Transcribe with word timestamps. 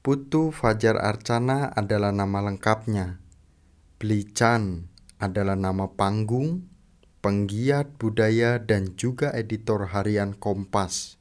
Putu 0.00 0.48
Fajar 0.48 0.96
Arcana 0.96 1.76
adalah 1.76 2.08
nama 2.08 2.40
lengkapnya. 2.40 3.20
Blican 4.00 4.88
adalah 5.20 5.60
nama 5.60 5.92
panggung, 5.92 6.64
penggiat 7.20 8.00
budaya 8.00 8.56
dan 8.56 8.96
juga 8.96 9.28
editor 9.36 9.92
harian 9.92 10.32
Kompas. 10.32 11.20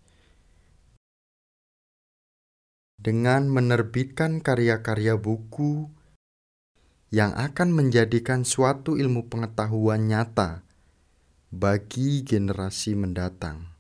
Dengan 2.96 3.52
menerbitkan 3.52 4.40
karya-karya 4.40 5.20
buku 5.20 5.92
yang 7.12 7.36
akan 7.36 7.76
menjadikan 7.76 8.48
suatu 8.48 8.96
ilmu 8.96 9.28
pengetahuan 9.28 10.08
nyata 10.08 10.64
bagi 11.52 12.24
generasi 12.24 12.96
mendatang. 12.96 13.79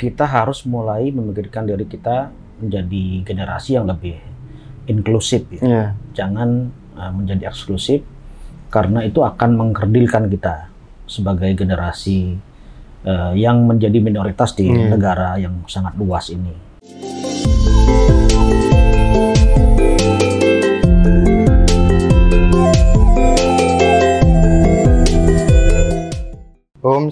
Kita 0.00 0.24
harus 0.24 0.64
mulai 0.64 1.12
memikirkan 1.12 1.68
diri 1.68 1.84
kita 1.84 2.32
menjadi 2.64 3.04
generasi 3.20 3.76
yang 3.76 3.84
lebih 3.84 4.16
inklusif 4.88 5.44
ya. 5.52 5.60
Yeah. 5.60 5.88
Jangan 6.16 6.72
uh, 6.96 7.12
menjadi 7.12 7.52
eksklusif 7.52 8.00
karena 8.72 9.04
itu 9.04 9.20
akan 9.20 9.60
mengkerdilkan 9.60 10.32
kita 10.32 10.72
sebagai 11.04 11.52
generasi 11.52 12.40
uh, 13.04 13.36
yang 13.36 13.68
menjadi 13.68 14.00
minoritas 14.00 14.56
di 14.56 14.72
Yeah. 14.72 14.88
negara 14.88 15.36
yang 15.36 15.68
sangat 15.68 15.92
luas 16.00 16.32
ini. 16.32 16.56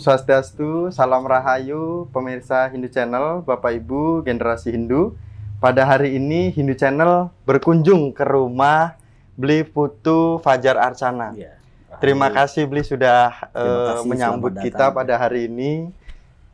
Swastiastu, 0.09 0.89
Salam 0.89 1.29
Rahayu, 1.29 2.09
pemirsa 2.17 2.65
Hindu 2.73 2.89
Channel, 2.89 3.45
Bapak 3.45 3.77
Ibu, 3.77 4.25
generasi 4.25 4.73
Hindu. 4.73 5.13
Pada 5.61 5.85
hari 5.85 6.17
ini 6.17 6.49
Hindu 6.49 6.73
Channel 6.73 7.29
berkunjung 7.45 8.17
ke 8.17 8.25
rumah 8.25 8.97
Beli 9.37 9.69
Putu 9.69 10.41
Fajar 10.41 10.81
Arcana. 10.81 11.37
Ya. 11.37 11.61
Terima 12.01 12.33
kasih 12.33 12.65
Beli 12.65 12.89
sudah 12.89 13.53
eh, 13.53 14.01
kasih, 14.01 14.09
menyambut 14.09 14.57
kita 14.65 14.89
datang. 14.89 14.97
pada 14.97 15.21
hari 15.21 15.45
ini. 15.45 15.93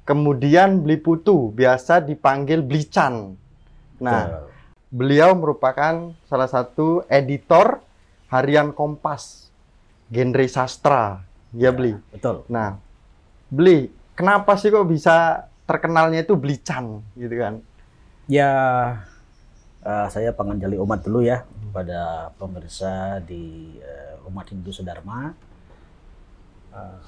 Kemudian 0.02 0.82
Beli 0.82 0.98
Putu 0.98 1.54
biasa 1.54 2.02
dipanggil 2.02 2.58
Blican. 2.58 3.38
Nah, 4.02 4.50
beliau 4.90 5.30
merupakan 5.38 6.10
salah 6.26 6.50
satu 6.50 7.06
editor 7.06 7.78
harian 8.34 8.74
Kompas, 8.74 9.46
genre 10.10 10.42
sastra. 10.50 11.22
Ya, 11.54 11.70
Beli. 11.70 11.94
betul. 12.10 12.42
Nah, 12.50 12.82
Beli, 13.50 13.92
kenapa 14.16 14.56
sih 14.56 14.72
kok 14.72 14.88
bisa 14.88 15.46
terkenalnya 15.64 16.24
itu 16.24 16.36
Blican 16.36 17.00
gitu 17.16 17.34
kan? 17.40 17.54
Ya, 18.28 18.52
eh, 19.84 20.06
saya 20.08 20.32
penganjali 20.32 20.80
umat 20.80 21.04
dulu 21.04 21.24
ya 21.24 21.44
pada 21.74 22.32
pemirsa 22.40 23.20
di 23.20 23.76
eh, 23.80 24.16
umat 24.28 24.48
Hindu 24.48 24.70
Sedharma. 24.72 25.34
Uh, 26.74 26.98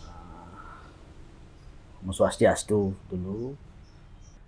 Om 2.06 2.14
Swastiastu 2.14 2.94
dulu. 3.10 3.58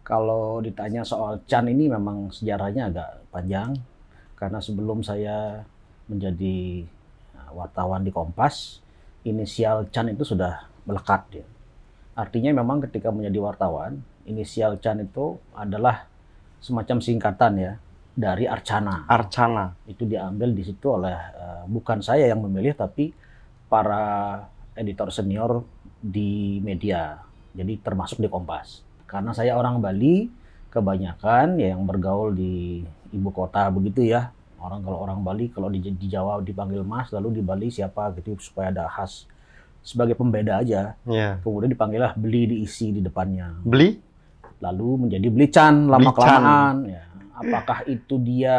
Kalau 0.06 0.62
ditanya 0.62 1.02
soal 1.02 1.42
Chan 1.50 1.67
ini 1.67 1.91
memang 1.91 2.30
sejarahnya 2.30 2.86
agak 2.86 3.11
panjang 3.34 3.75
karena 4.39 4.62
sebelum 4.62 5.02
saya 5.02 5.67
menjadi 6.06 6.86
eh, 7.34 7.50
wartawan 7.52 8.06
di 8.06 8.14
Kompas, 8.14 8.78
inisial 9.27 9.91
Chan 9.91 10.06
itu 10.08 10.23
sudah 10.23 10.70
melekat 10.86 11.42
ya. 11.42 11.47
Artinya 12.19 12.50
memang 12.50 12.83
ketika 12.83 13.14
menjadi 13.14 13.38
wartawan, 13.38 14.02
inisial 14.27 14.83
Chan 14.83 14.98
itu 14.98 15.38
adalah 15.55 16.11
semacam 16.58 16.98
singkatan 16.98 17.52
ya 17.62 17.72
dari 18.19 18.50
Arcana. 18.50 19.06
Arcana. 19.06 19.70
Itu 19.86 20.02
diambil 20.02 20.51
di 20.51 20.67
situ 20.67 20.90
oleh 20.90 21.14
eh, 21.14 21.62
bukan 21.70 22.02
saya 22.02 22.27
yang 22.27 22.42
memilih 22.42 22.74
tapi 22.74 23.14
para 23.70 24.42
editor 24.74 25.14
senior 25.14 25.62
di 26.02 26.58
media. 26.58 27.23
Jadi 27.55 27.79
termasuk 27.79 28.18
di 28.18 28.27
Kompas. 28.27 28.83
Karena 29.06 29.30
saya 29.30 29.55
orang 29.55 29.79
Bali, 29.79 30.27
kebanyakan 30.74 31.62
ya 31.62 31.79
yang 31.79 31.86
bergaul 31.86 32.35
di 32.35 32.83
ibu 33.14 33.30
kota 33.30 33.70
begitu 33.70 34.02
ya. 34.02 34.35
Orang 34.58 34.83
kalau 34.83 34.98
orang 35.06 35.23
Bali 35.23 35.55
kalau 35.55 35.70
di, 35.70 35.79
di 35.79 36.06
Jawa 36.11 36.42
dipanggil 36.42 36.83
Mas, 36.83 37.14
lalu 37.14 37.39
di 37.39 37.42
Bali 37.46 37.70
siapa 37.70 38.11
gitu 38.18 38.35
supaya 38.42 38.74
ada 38.74 38.90
khas 38.90 39.30
sebagai 39.88 40.12
pembeda 40.12 40.60
aja. 40.60 40.92
Ya. 41.08 41.40
Kemudian 41.40 41.72
dipanggillah 41.72 42.12
beli 42.12 42.44
diisi 42.52 42.92
di 42.92 43.00
depannya 43.00 43.64
Beli? 43.64 43.96
lalu 44.58 45.06
menjadi 45.06 45.26
belican 45.30 45.86
lama 45.86 46.10
Belican. 46.10 46.18
kelamaan 46.18 46.76
ya. 46.84 47.02
apakah 47.32 47.78
itu 47.86 48.18
dia 48.18 48.58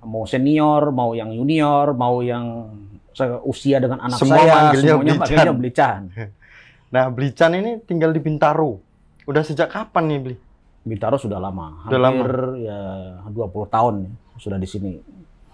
mau 0.00 0.24
senior 0.24 0.88
mau 0.90 1.12
yang 1.12 1.28
junior 1.28 1.92
mau 1.92 2.18
yang 2.18 2.72
seusia 3.12 3.78
dengan 3.78 4.00
anak 4.00 4.16
Semua 4.16 4.40
saya 4.40 4.50
manggilnya 4.50 4.90
semuanya 4.90 5.04
Belican. 5.04 5.20
panggilnya 5.22 5.54
belican 5.54 6.00
Nah, 6.94 7.10
Blican 7.10 7.50
ini 7.52 7.82
tinggal 7.82 8.14
di 8.14 8.22
Bintaro. 8.22 8.78
Udah 9.26 9.42
sejak 9.42 9.66
kapan 9.66 10.04
nih, 10.06 10.18
Beli? 10.22 10.36
Bintaro 10.80 11.18
sudah 11.18 11.36
lama 11.36 11.82
Sudah 11.84 11.98
hampir 12.00 12.30
ya 12.62 12.78
20 13.26 13.34
tahun 13.66 13.94
ya, 13.98 14.10
sudah 14.38 14.58
di 14.58 14.68
sini 14.68 14.92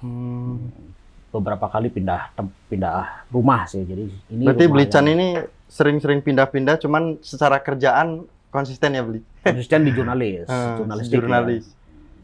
Hmm. 0.00 0.90
Beberapa 1.30 1.66
kali 1.66 1.88
pindah 1.88 2.34
tem- 2.34 2.54
pindah 2.66 3.26
rumah 3.28 3.62
sih 3.64 3.82
jadi 3.82 4.10
ini 4.28 4.42
Berarti 4.42 4.64
yang 4.66 5.06
ini 5.08 5.28
sering-sering 5.66 6.18
pindah-pindah, 6.18 6.76
cuman 6.76 7.18
secara 7.20 7.56
kerjaan 7.56 8.22
konsisten 8.48 8.91
ya, 8.91 9.00
Beli? 9.00 9.22
konsisten 9.41 9.82
di 9.82 9.92
jurnalis 9.92 10.50
Eh, 10.50 10.74
jurnalistik 10.76 11.14
ya. 11.14 11.22
jurnalis. 11.22 11.64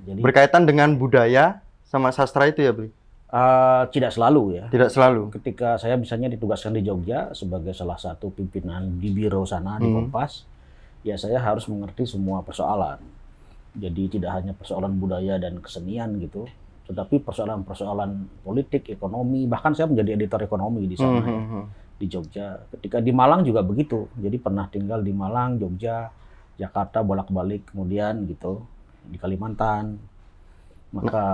jadi 0.02 0.18
Berkaitan 0.18 0.62
dengan 0.62 0.90
budaya 0.92 1.62
sama 1.84 2.10
sastra 2.10 2.46
itu 2.46 2.58
ya, 2.58 2.70
Beli? 2.70 2.90
eh, 3.26 3.82
tidak 3.88 4.10
selalu 4.10 4.42
ya 4.56 4.64
Tidak 4.66 4.86
selalu. 4.88 5.30
ketika 5.32 5.74
saya 5.76 5.94
misalnya 5.94 6.26
ditugaskan 6.28 6.72
di 6.72 6.82
Jogja 6.82 7.30
sebagai 7.32 7.70
salah 7.70 7.96
satu 7.96 8.28
pimpinan 8.28 8.98
di 8.98 9.08
biro 9.08 9.42
sana 9.42 9.78
di 9.78 9.86
Hmm. 9.86 10.10
Kompas, 10.10 10.42
ya 11.02 11.14
saya 11.14 11.38
harus 11.38 11.64
mengerti 11.64 12.02
semua 12.04 12.42
persoalan. 12.42 12.98
Jadi 13.72 14.08
tidak 14.08 14.30
hanya 14.32 14.50
persoalan 14.50 14.96
budaya 14.96 15.36
dan 15.36 15.58
kesenian 15.58 16.16
gitu, 16.18 16.48
tetapi 16.86 17.18
persoalan-persoalan 17.18 18.42
politik, 18.46 18.86
ekonomi, 18.94 19.50
bahkan 19.50 19.74
saya 19.74 19.90
menjadi 19.90 20.14
editor 20.14 20.46
ekonomi 20.46 20.86
di 20.86 20.94
sana 20.94 21.18
Hmm, 21.18 21.26
ya, 21.26 21.40
di 21.98 22.06
Jogja. 22.06 22.46
Ketika 22.70 23.02
di 23.02 23.10
Malang 23.10 23.42
juga 23.42 23.66
begitu. 23.66 24.06
Jadi 24.14 24.38
pernah 24.38 24.70
tinggal 24.70 25.02
di 25.02 25.10
Malang, 25.10 25.58
Jogja, 25.58 26.06
Jakarta 26.54 27.02
bolak-balik 27.02 27.74
kemudian 27.74 28.22
gitu 28.30 28.62
di 29.02 29.18
Kalimantan. 29.18 29.98
Maka 30.94 31.26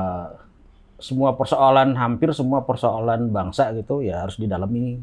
semua 1.03 1.35
persoalan 1.37 1.99
hampir 1.99 2.31
semua 2.33 2.63
persoalan 2.63 3.29
bangsa 3.35 3.75
gitu 3.75 4.07
ya 4.07 4.23
harus 4.23 4.39
didalami 4.39 5.03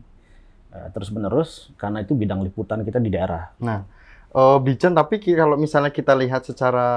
eh, 0.71 0.87
terus 0.95 1.11
menerus 1.11 1.75
karena 1.75 1.99
itu 2.01 2.15
bidang 2.15 2.39
liputan 2.41 2.81
kita 2.81 2.97
di 3.03 3.11
daerah. 3.11 3.51
Nah, 3.59 3.83
eh, 4.29 4.57
Bican, 4.61 4.93
tapi 4.93 5.21
kalau 5.21 5.55
misalnya 5.57 5.89
kita 5.93 6.13
lihat 6.13 6.45
secara 6.45 6.87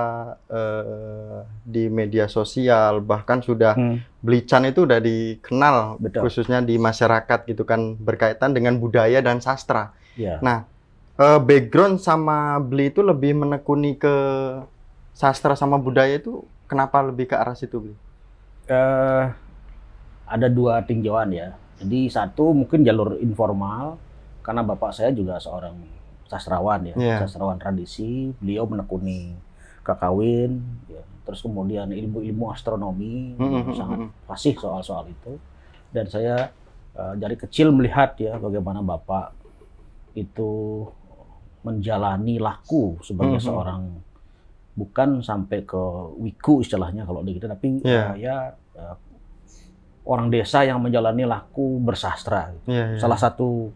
eh, 0.48 1.44
di 1.64 1.88
media 1.88 2.28
sosial, 2.28 3.00
bahkan 3.00 3.40
sudah 3.40 3.74
Blican 4.22 4.68
itu 4.68 4.86
udah 4.86 5.00
dikenal 5.02 5.98
Betul. 5.98 6.28
khususnya 6.28 6.62
di 6.62 6.78
masyarakat 6.78 7.48
gitu 7.48 7.66
kan 7.66 7.96
berkaitan 7.98 8.54
dengan 8.54 8.78
budaya 8.78 9.18
dan 9.18 9.42
sastra. 9.42 9.90
Ya. 10.14 10.38
Nah, 10.44 10.64
eh, 11.18 11.40
background 11.40 11.98
sama 11.98 12.60
Bli 12.60 12.92
itu 12.92 13.00
lebih 13.00 13.34
menekuni 13.34 13.96
ke 13.96 14.14
sastra 15.12 15.52
sama 15.52 15.76
budaya 15.76 16.16
itu 16.16 16.44
kenapa 16.68 17.04
lebih 17.04 17.28
ke 17.28 17.36
arah 17.36 17.56
situ 17.56 17.78
Bli? 17.80 17.94
eh, 18.68 19.24
ada 20.26 20.48
dua 20.48 20.80
tinjauan 20.86 21.30
ya. 21.34 21.52
Jadi 21.82 22.06
satu 22.06 22.54
mungkin 22.54 22.86
jalur 22.86 23.18
informal 23.18 23.98
karena 24.46 24.62
bapak 24.62 24.94
saya 24.94 25.10
juga 25.10 25.38
seorang 25.42 25.74
sastrawan 26.32 26.88
ya, 26.88 26.96
Iya. 26.96 27.16
sastrawan 27.20 27.60
tradisi. 27.60 28.32
Beliau 28.40 28.64
menekuni 28.64 29.36
kakawin, 29.84 30.64
ya. 30.88 31.04
terus 31.22 31.38
kemudian 31.38 31.92
ilmu-ilmu 31.92 32.50
astronomi, 32.50 33.36
Hmm, 33.36 33.62
hmm, 33.62 33.74
sangat 33.76 33.98
fasih 34.24 34.56
soal-soal 34.56 35.04
itu. 35.06 35.36
Dan 35.92 36.08
saya 36.08 36.48
eh, 36.92 37.14
dari 37.16 37.36
kecil 37.36 37.72
melihat 37.72 38.16
ya 38.16 38.36
bagaimana 38.36 38.80
bapak 38.80 39.32
itu 40.12 40.84
menjalani 41.62 42.36
laku 42.36 42.98
sebagai 43.00 43.38
Mhm. 43.40 43.44
seorang 43.44 43.82
bukan 44.72 45.20
sampai 45.20 45.62
ke 45.62 45.82
wiku 46.18 46.60
istilahnya 46.60 47.04
kalau 47.04 47.20
di 47.20 47.32
kita 47.32 47.44
tapi 47.46 47.80
uh, 47.80 48.12
ya 48.12 48.50
uh, 48.74 48.96
orang 50.04 50.28
desa 50.28 50.64
yang 50.64 50.80
menjalani 50.80 51.22
laku 51.22 51.78
bersastra. 51.78 52.52
Iya, 52.66 52.96
iya. 52.96 52.98
Salah 52.98 53.16
satu 53.16 53.68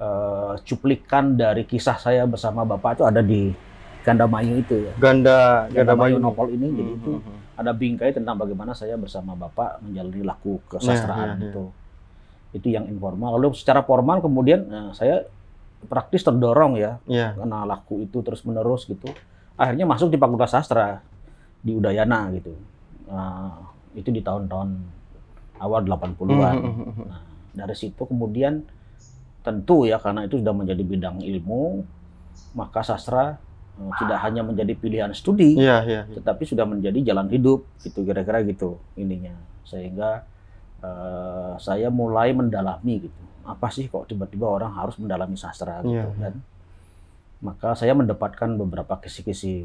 uh, 0.00 0.56
cuplikan 0.64 1.36
dari 1.36 1.68
kisah 1.68 2.00
saya 2.00 2.24
bersama 2.24 2.64
bapak 2.64 2.98
itu 2.98 3.04
ada 3.06 3.20
di 3.20 3.52
Gandamayu 4.00 4.64
itu 4.64 4.76
ya. 4.88 4.92
Ganda 4.96 5.68
Ganda 5.68 5.92
Gandamayu 5.92 6.16
Bayu. 6.16 6.24
Nopol 6.24 6.48
ini 6.56 6.66
jadi 6.72 6.90
Hmm, 6.90 6.98
itu 6.98 7.12
hmm, 7.12 7.22
hmm. 7.22 7.38
ada 7.60 7.72
bingkai 7.76 8.10
tentang 8.16 8.40
bagaimana 8.40 8.72
saya 8.72 8.96
bersama 8.96 9.36
bapak 9.36 9.84
menjalani 9.84 10.24
laku 10.24 10.56
kesastraan 10.72 11.36
iya, 11.36 11.44
iya. 11.44 11.48
itu. 11.52 11.64
Itu 12.56 12.66
yang 12.72 12.88
informal. 12.88 13.36
Lalu 13.36 13.52
secara 13.52 13.84
formal 13.84 14.24
kemudian 14.24 14.64
uh, 14.72 14.90
saya 14.96 15.28
praktis 15.84 16.24
terdorong 16.24 16.76
ya 16.76 17.00
Iya. 17.08 17.36
karena 17.40 17.64
laku 17.64 18.04
itu 18.04 18.20
terus 18.20 18.44
menerus 18.44 18.84
gitu 18.84 19.08
akhirnya 19.56 19.88
masuk 19.88 20.12
di 20.12 20.16
Fakultas 20.20 20.52
Sastra 20.56 21.00
di 21.60 21.76
Udayana 21.76 22.32
gitu. 22.32 22.56
Nah, 23.12 23.68
itu 23.92 24.08
di 24.08 24.24
tahun-tahun 24.24 24.68
awal 25.60 25.84
80-an. 25.84 26.56
Nah, 27.04 27.20
dari 27.52 27.76
situ 27.76 28.00
kemudian 28.08 28.64
tentu 29.40 29.88
ya 29.88 29.96
karena 29.96 30.24
itu 30.24 30.36
sudah 30.38 30.52
menjadi 30.52 30.82
bidang 30.82 31.18
ilmu, 31.20 31.84
maka 32.52 32.80
sastra 32.80 33.40
eh, 33.80 33.92
tidak 33.98 34.18
hanya 34.20 34.44
menjadi 34.44 34.72
pilihan 34.74 35.10
studi, 35.12 35.56
Iya, 35.56 35.76
iya. 35.84 36.00
iya. 36.04 36.14
tetapi 36.20 36.44
sudah 36.44 36.64
menjadi 36.64 37.00
jalan 37.00 37.28
hidup 37.28 37.64
gitu 37.80 38.04
kira-kira 38.04 38.44
gitu 38.44 38.76
ininya. 38.94 39.32
Sehingga 39.64 40.24
eh, 40.80 41.52
saya 41.58 41.88
mulai 41.88 42.32
mendalami 42.32 43.08
gitu. 43.08 43.20
Apa 43.40 43.72
sih 43.72 43.88
kok 43.88 44.06
tiba-tiba 44.06 44.44
orang 44.46 44.76
harus 44.76 44.94
mendalami 45.00 45.34
sastra 45.34 45.80
gitu 45.80 45.96
Iya, 45.96 46.04
iya. 46.06 46.16
kan? 46.28 46.34
Maka 47.40 47.72
saya 47.72 47.96
mendapatkan 47.96 48.52
beberapa 48.54 49.00
kisi-kisi. 49.00 49.64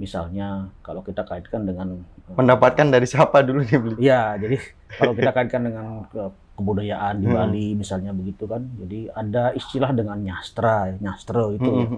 Misalnya 0.00 0.48
kalau 0.80 1.04
kita 1.04 1.22
kaitkan 1.22 1.62
dengan 1.62 2.00
eh, 2.00 2.32
Mendapatkan 2.32 2.88
dari 2.88 3.04
siapa 3.04 3.44
dulu 3.44 3.60
nih 3.60 3.76
beli? 3.76 3.96
Iya, 4.00 4.40
jadi 4.40 4.56
kalau 4.98 5.12
kita 5.12 5.30
kaitkan 5.30 5.62
dengan 5.62 5.86
ke- 6.08 6.32
kebudayaan 6.56 7.20
di 7.20 7.26
Hmm. 7.28 7.36
Bali 7.36 7.66
misalnya 7.74 8.10
begitu 8.10 8.44
kan. 8.44 8.64
Jadi 8.76 9.08
ada 9.10 9.52
istilah 9.52 9.92
dengan 9.92 10.16
nyastra, 10.16 10.96
nyastro 10.96 11.52
itu 11.52 11.68
ya. 11.68 11.88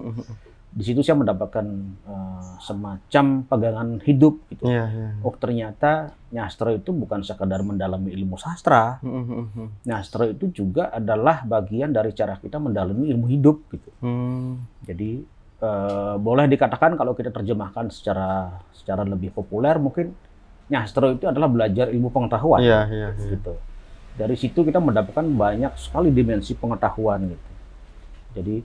Di 0.73 0.81
situ 0.81 0.99
saya 0.99 1.15
mendapatkan 1.15 1.63
eh, 2.03 2.51
semacam 2.59 3.25
pegangan 3.45 3.87
hidup 4.01 4.35
gitu. 4.49 4.65
Iya, 4.65 4.85
iya. 4.89 5.09
Oh 5.21 5.31
ternyata 5.33 6.11
nyastro 6.29 6.71
itu 6.71 6.91
bukan 6.91 7.21
sekadar 7.21 7.61
mendalami 7.61 8.11
ilmu 8.11 8.35
sastra. 8.35 8.99
Nyastro 9.83 10.27
itu 10.27 10.49
juga 10.49 10.89
adalah 10.89 11.43
bagian 11.43 11.91
dari 11.91 12.11
cara 12.11 12.35
kita 12.35 12.57
mendalami 12.57 13.05
ilmu 13.05 13.27
hidup 13.29 13.69
gitu. 13.69 13.89
Hmm. 14.01 14.59
Jadi 14.83 15.23
eh, 15.63 16.15
boleh 16.19 16.45
dikatakan 16.45 16.99
kalau 16.99 17.15
kita 17.15 17.31
terjemahkan 17.31 17.87
secara 17.87 18.51
secara 18.75 19.07
lebih 19.07 19.31
populer 19.31 19.79
mungkin 19.79 20.11
nyastro 20.67 21.13
itu 21.13 21.23
adalah 21.23 21.47
belajar 21.47 21.87
ilmu 21.87 22.09
pengetahuan 22.09 22.59
Iya, 22.59 22.87
iya, 22.89 23.07
iya. 23.15 23.29
gitu. 23.31 23.55
Dari 24.13 24.35
situ 24.35 24.59
kita 24.61 24.77
mendapatkan 24.77 25.23
banyak 25.23 25.73
sekali 25.75 26.11
dimensi 26.11 26.53
pengetahuan 26.53 27.31
gitu. 27.31 27.49
Jadi 28.33 28.55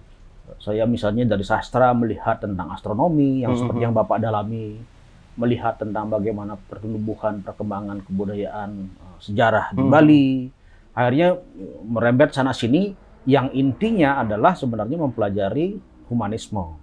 saya 0.59 0.85
misalnya 0.85 1.29
dari 1.29 1.45
sastra 1.45 1.93
melihat 1.93 2.41
tentang 2.41 2.73
astronomi 2.73 3.45
yang 3.45 3.53
Mhm. 3.53 3.61
seperti 3.61 3.81
yang 3.81 3.93
Bapak 3.93 4.19
dalami, 4.19 4.81
melihat 5.37 5.77
tentang 5.77 6.09
bagaimana 6.09 6.57
pertumbuhan 6.59 7.41
perkembangan 7.41 8.03
kebudayaan 8.03 8.71
eh, 8.89 9.17
sejarah 9.21 9.71
di 9.71 9.83
Mhm. 9.85 9.91
Bali. 9.91 10.29
Akhirnya 10.93 11.39
merembet 11.85 12.33
sana 12.33 12.51
sini 12.51 12.91
yang 13.23 13.53
intinya 13.53 14.19
adalah 14.19 14.57
sebenarnya 14.57 14.99
mempelajari 14.99 15.79
humanisme. 16.09 16.77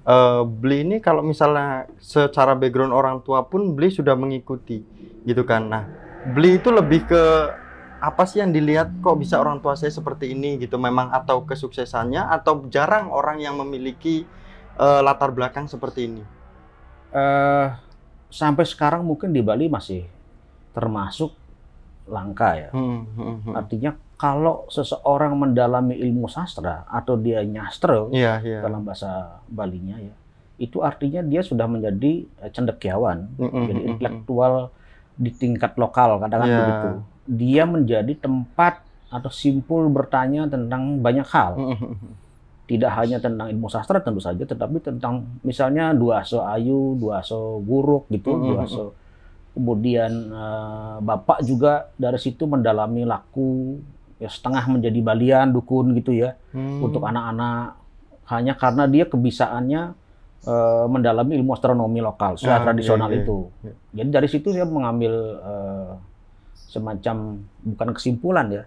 Eh, 0.00 0.42
beli 0.48 0.88
ini 0.88 0.96
kalau 0.98 1.20
misalnya 1.20 1.84
secara 2.00 2.56
background 2.56 2.90
orang 2.96 3.20
tua 3.20 3.44
pun 3.44 3.76
beli 3.76 3.92
sudah 3.92 4.16
mengikuti 4.16 4.80
gitu 5.28 5.44
kan. 5.44 5.68
Nah, 5.68 5.84
beli 6.32 6.56
itu 6.56 6.72
lebih 6.72 7.04
ke 7.04 7.22
apa 8.00 8.24
sih 8.24 8.40
yang 8.40 8.48
dilihat 8.48 9.04
kok 9.04 9.20
bisa 9.20 9.36
orang 9.36 9.60
tua 9.60 9.76
saya 9.76 9.92
seperti 9.92 10.32
ini 10.32 10.56
gitu 10.56 10.80
memang 10.80 11.12
atau 11.12 11.44
kesuksesannya 11.44 12.32
atau 12.32 12.64
jarang 12.72 13.12
orang 13.12 13.44
yang 13.44 13.60
memiliki 13.60 14.24
eh, 14.80 15.00
latar 15.04 15.30
belakang 15.30 15.68
seperti 15.68 16.08
ini. 16.08 16.24
eh 17.10 17.68
sampai 18.30 18.62
sekarang 18.62 19.02
mungkin 19.02 19.34
di 19.34 19.42
Bali 19.42 19.66
masih 19.66 20.06
termasuk 20.70 21.34
langka 22.06 22.54
ya. 22.54 22.70
Hmm, 22.70 23.04
hmm, 23.10 23.36
hmm. 23.44 23.54
Artinya 23.58 23.90
kalau 24.20 24.68
seseorang 24.68 25.32
mendalami 25.32 25.96
ilmu 25.96 26.28
sastra 26.28 26.84
atau 26.92 27.16
dia 27.16 27.40
nyastro 27.40 28.12
Iya, 28.12 28.44
iya. 28.44 28.60
dalam 28.60 28.84
bahasa 28.84 29.40
Balinya 29.48 29.96
ya, 29.96 30.12
itu 30.60 30.84
artinya 30.84 31.24
dia 31.24 31.40
sudah 31.40 31.64
menjadi 31.64 32.28
eh, 32.44 32.50
cendekiawan, 32.52 33.32
Hmm, 33.40 33.48
hmm, 33.48 33.64
jadi 33.64 33.72
hmm, 33.72 33.80
hmm. 33.80 33.90
intelektual 33.96 34.52
di 35.16 35.30
tingkat 35.32 35.72
lokal 35.80 36.20
kadang 36.20 36.44
Iya. 36.44 36.58
begitu. 36.60 36.88
Dia 37.32 37.62
menjadi 37.64 38.12
tempat 38.12 38.84
atau 39.08 39.32
simpul 39.32 39.88
bertanya 39.88 40.44
tentang 40.52 41.00
banyak 41.00 41.24
hal. 41.32 41.52
Hmm, 41.56 41.76
hmm, 41.80 41.94
hmm. 41.96 42.12
tidak 42.70 42.92
hanya 43.02 43.18
tentang 43.18 43.50
ilmu 43.50 43.66
sastra 43.66 43.98
tentu 43.98 44.22
saja, 44.22 44.46
tetapi 44.46 44.78
tentang 44.78 45.26
misalnya 45.42 45.90
dua 45.90 46.22
so 46.22 46.44
ayu, 46.44 46.94
dua 46.94 47.18
so 47.24 47.58
guruk 47.66 48.06
gitu, 48.12 48.30
Mm-mm. 48.30 48.46
dua 48.52 48.62
so 48.68 48.84
kemudian 49.50 50.12
eh, 50.30 50.96
bapak 51.02 51.42
juga 51.42 51.90
dari 51.98 52.14
situ 52.22 52.46
mendalami 52.46 53.02
laku 53.02 53.80
ya 54.20 54.28
setengah 54.28 54.68
menjadi 54.68 55.00
balian 55.00 55.50
dukun 55.50 55.96
gitu 55.96 56.12
ya 56.12 56.36
Hmm. 56.52 56.84
untuk 56.84 57.00
anak-anak 57.02 57.80
hanya 58.28 58.52
karena 58.54 58.84
dia 58.84 59.04
kebisaannya 59.04 59.82
eh, 60.40 60.84
mendalami 60.86 61.36
ilmu 61.36 61.52
astronomi 61.52 62.00
lokal 62.00 62.36
secara 62.36 62.60
Ah, 62.60 62.66
tradisional 62.66 63.08
iya, 63.08 63.16
iya, 63.16 63.22
itu. 63.24 63.38
iya. 63.60 63.74
Jadi 63.92 64.08
dari 64.08 64.24
situ 64.26 64.48
saya 64.50 64.64
mengambil 64.64 65.12
eh, 65.36 65.92
semacam 66.54 67.16
bukan 67.60 67.88
kesimpulan 67.92 68.46
ya, 68.50 68.64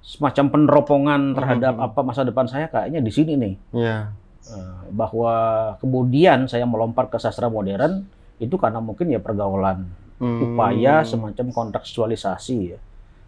semacam 0.00 0.44
peneropongan 0.46 1.20
terhadap 1.32 1.74
Mhm. 1.74 1.86
apa 1.86 2.00
masa 2.00 2.22
depan 2.22 2.44
saya 2.44 2.68
kayaknya 2.68 3.00
di 3.00 3.08
sini 3.08 3.32
nih. 3.34 3.54
Iya. 3.72 3.98
Eh, 4.46 4.82
bahwa 4.92 5.34
kemudian 5.76 6.44
saya 6.44 6.62
melompat 6.62 7.08
ke 7.08 7.18
sastra 7.18 7.48
modern 7.48 8.06
itu 8.36 8.54
karena 8.54 8.78
mungkin 8.78 9.08
ya 9.08 9.18
pergaulan 9.18 9.88
Hmm. 10.16 10.40
upaya 10.46 11.02
semacam 11.02 11.50
kontekstualisasi 11.50 12.56
ya 12.68 12.78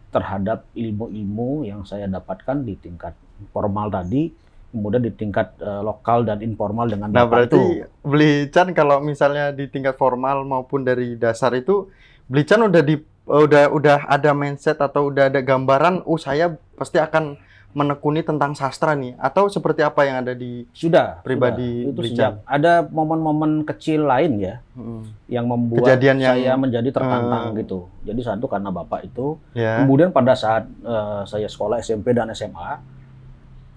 terhadap 0.08 0.64
ilmu-ilmu 0.72 1.68
yang 1.68 1.84
saya 1.84 2.08
dapatkan 2.08 2.64
di 2.64 2.74
tingkat 2.80 3.12
formal 3.52 3.92
tadi 3.92 4.32
kemudian 4.68 5.00
di 5.00 5.12
tingkat 5.16 5.56
eh, 5.60 5.80
lokal 5.80 6.28
dan 6.28 6.44
informal 6.44 6.88
dengan 6.88 7.08
Nah, 7.08 7.24
berarti 7.24 7.56
itu. 7.56 7.88
Beli 8.04 8.52
Chan 8.52 8.72
kalau 8.76 9.00
misalnya 9.00 9.52
di 9.52 9.64
tingkat 9.68 9.96
formal 9.96 10.44
maupun 10.44 10.84
dari 10.84 11.16
dasar 11.16 11.56
itu 11.56 11.88
beli 12.28 12.44
Chan 12.44 12.60
udah 12.60 12.82
di 12.84 13.00
udah 13.28 13.68
udah 13.72 13.98
ada 14.08 14.32
mindset 14.32 14.80
atau 14.80 15.12
udah 15.12 15.28
ada 15.28 15.40
gambaran 15.44 16.04
oh 16.08 16.16
saya 16.16 16.56
pasti 16.76 16.96
akan 16.96 17.36
menekuni 17.70 18.20
tentang 18.20 18.52
sastra 18.52 18.92
nih 18.92 19.12
atau 19.16 19.46
seperti 19.46 19.80
apa 19.80 20.02
yang 20.02 20.20
ada 20.20 20.32
di 20.32 20.64
sudah 20.70 21.20
Pribadi 21.20 21.84
sudah. 21.84 21.90
itu 21.90 22.00
sejak 22.08 22.32
ada 22.42 22.82
momen-momen 22.82 23.62
kecil 23.62 24.02
lain 24.02 24.38
ya 24.38 24.56
Hmm, 24.72 25.04
yang 25.26 25.44
membuat 25.44 25.84
Kejadian 25.86 26.16
yang- 26.16 26.32
saya 26.34 26.52
menjadi 26.54 26.88
tertantang 26.88 27.52
Eh. 27.52 27.60
gitu 27.60 27.86
jadi 28.00 28.20
satu 28.24 28.46
karena 28.46 28.70
bapak 28.70 29.04
itu 29.04 29.36
ya. 29.52 29.80
Kemudian 29.80 30.10
pada 30.10 30.32
saat 30.32 30.64
eh, 30.64 31.22
saya 31.24 31.44
sekolah 31.44 31.78
SMP 31.78 32.10
dan 32.10 32.30
SMA, 32.30 32.80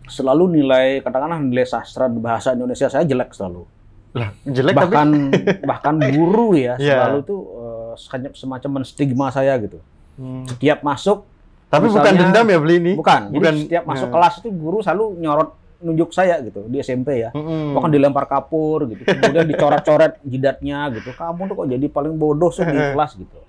selalu 0.08 0.44
nilai 0.54 1.00
katakanlah 1.00 1.40
nilai 1.40 1.64
sastra 1.64 2.08
bahasa 2.08 2.52
Indonesia 2.52 2.86
saya 2.86 3.04
jelek 3.04 3.31
selalu. 3.31 3.64
Lah, 4.12 4.36
jelek 4.44 4.71
tapi 4.74 4.83
bahkan 4.88 5.07
bahkan 5.69 5.95
guru 6.10 6.52
ya 6.54 6.76
Iya. 6.76 6.95
selalu 7.02 7.18
tuh 7.24 7.40
eh, 7.44 7.94
sekanya- 7.98 8.33
semacam 8.33 8.69
menstigma 8.78 9.28
saya 9.30 9.56
gitu. 9.57 9.80
Hmm. 10.16 10.44
Setiap 10.45 10.80
masuk 10.81 11.24
tapi 11.71 11.87
bukan 11.87 12.04
misalnya- 12.04 12.19
dendam 12.28 12.45
ya 12.45 12.57
beli 12.59 12.75
ini. 12.78 12.94
bukan, 12.94 13.21
Bukan, 13.30 13.40
jadi 13.47 13.59
setiap 13.63 13.83
masuk 13.87 14.06
eh. 14.06 14.11
kelas 14.11 14.33
itu 14.37 14.49
guru 14.51 14.78
selalu 14.80 15.06
nyorot 15.18 15.49
nunjuk 15.81 16.09
saya 16.11 16.37
gitu 16.40 16.61
di 16.68 16.78
SMP 16.78 17.18
ya. 17.18 17.31
Mm-mm. 17.31 17.73
Bahkan 17.73 17.90
dilempar 17.90 18.28
kapur 18.28 18.85
gitu. 18.85 19.01
Kemudian 19.01 19.47
dicoret-coret 19.47 20.21
jidatnya 20.21 20.92
gitu. 20.92 21.09
Kamu 21.09 21.47
tuh 21.47 21.56
kok 21.56 21.68
jadi 21.68 21.85
paling 21.87 22.13
bodoh 22.13 22.51
sih 22.51 22.61
di 22.61 22.75
kelas 22.75 23.16
gitu. 23.16 23.40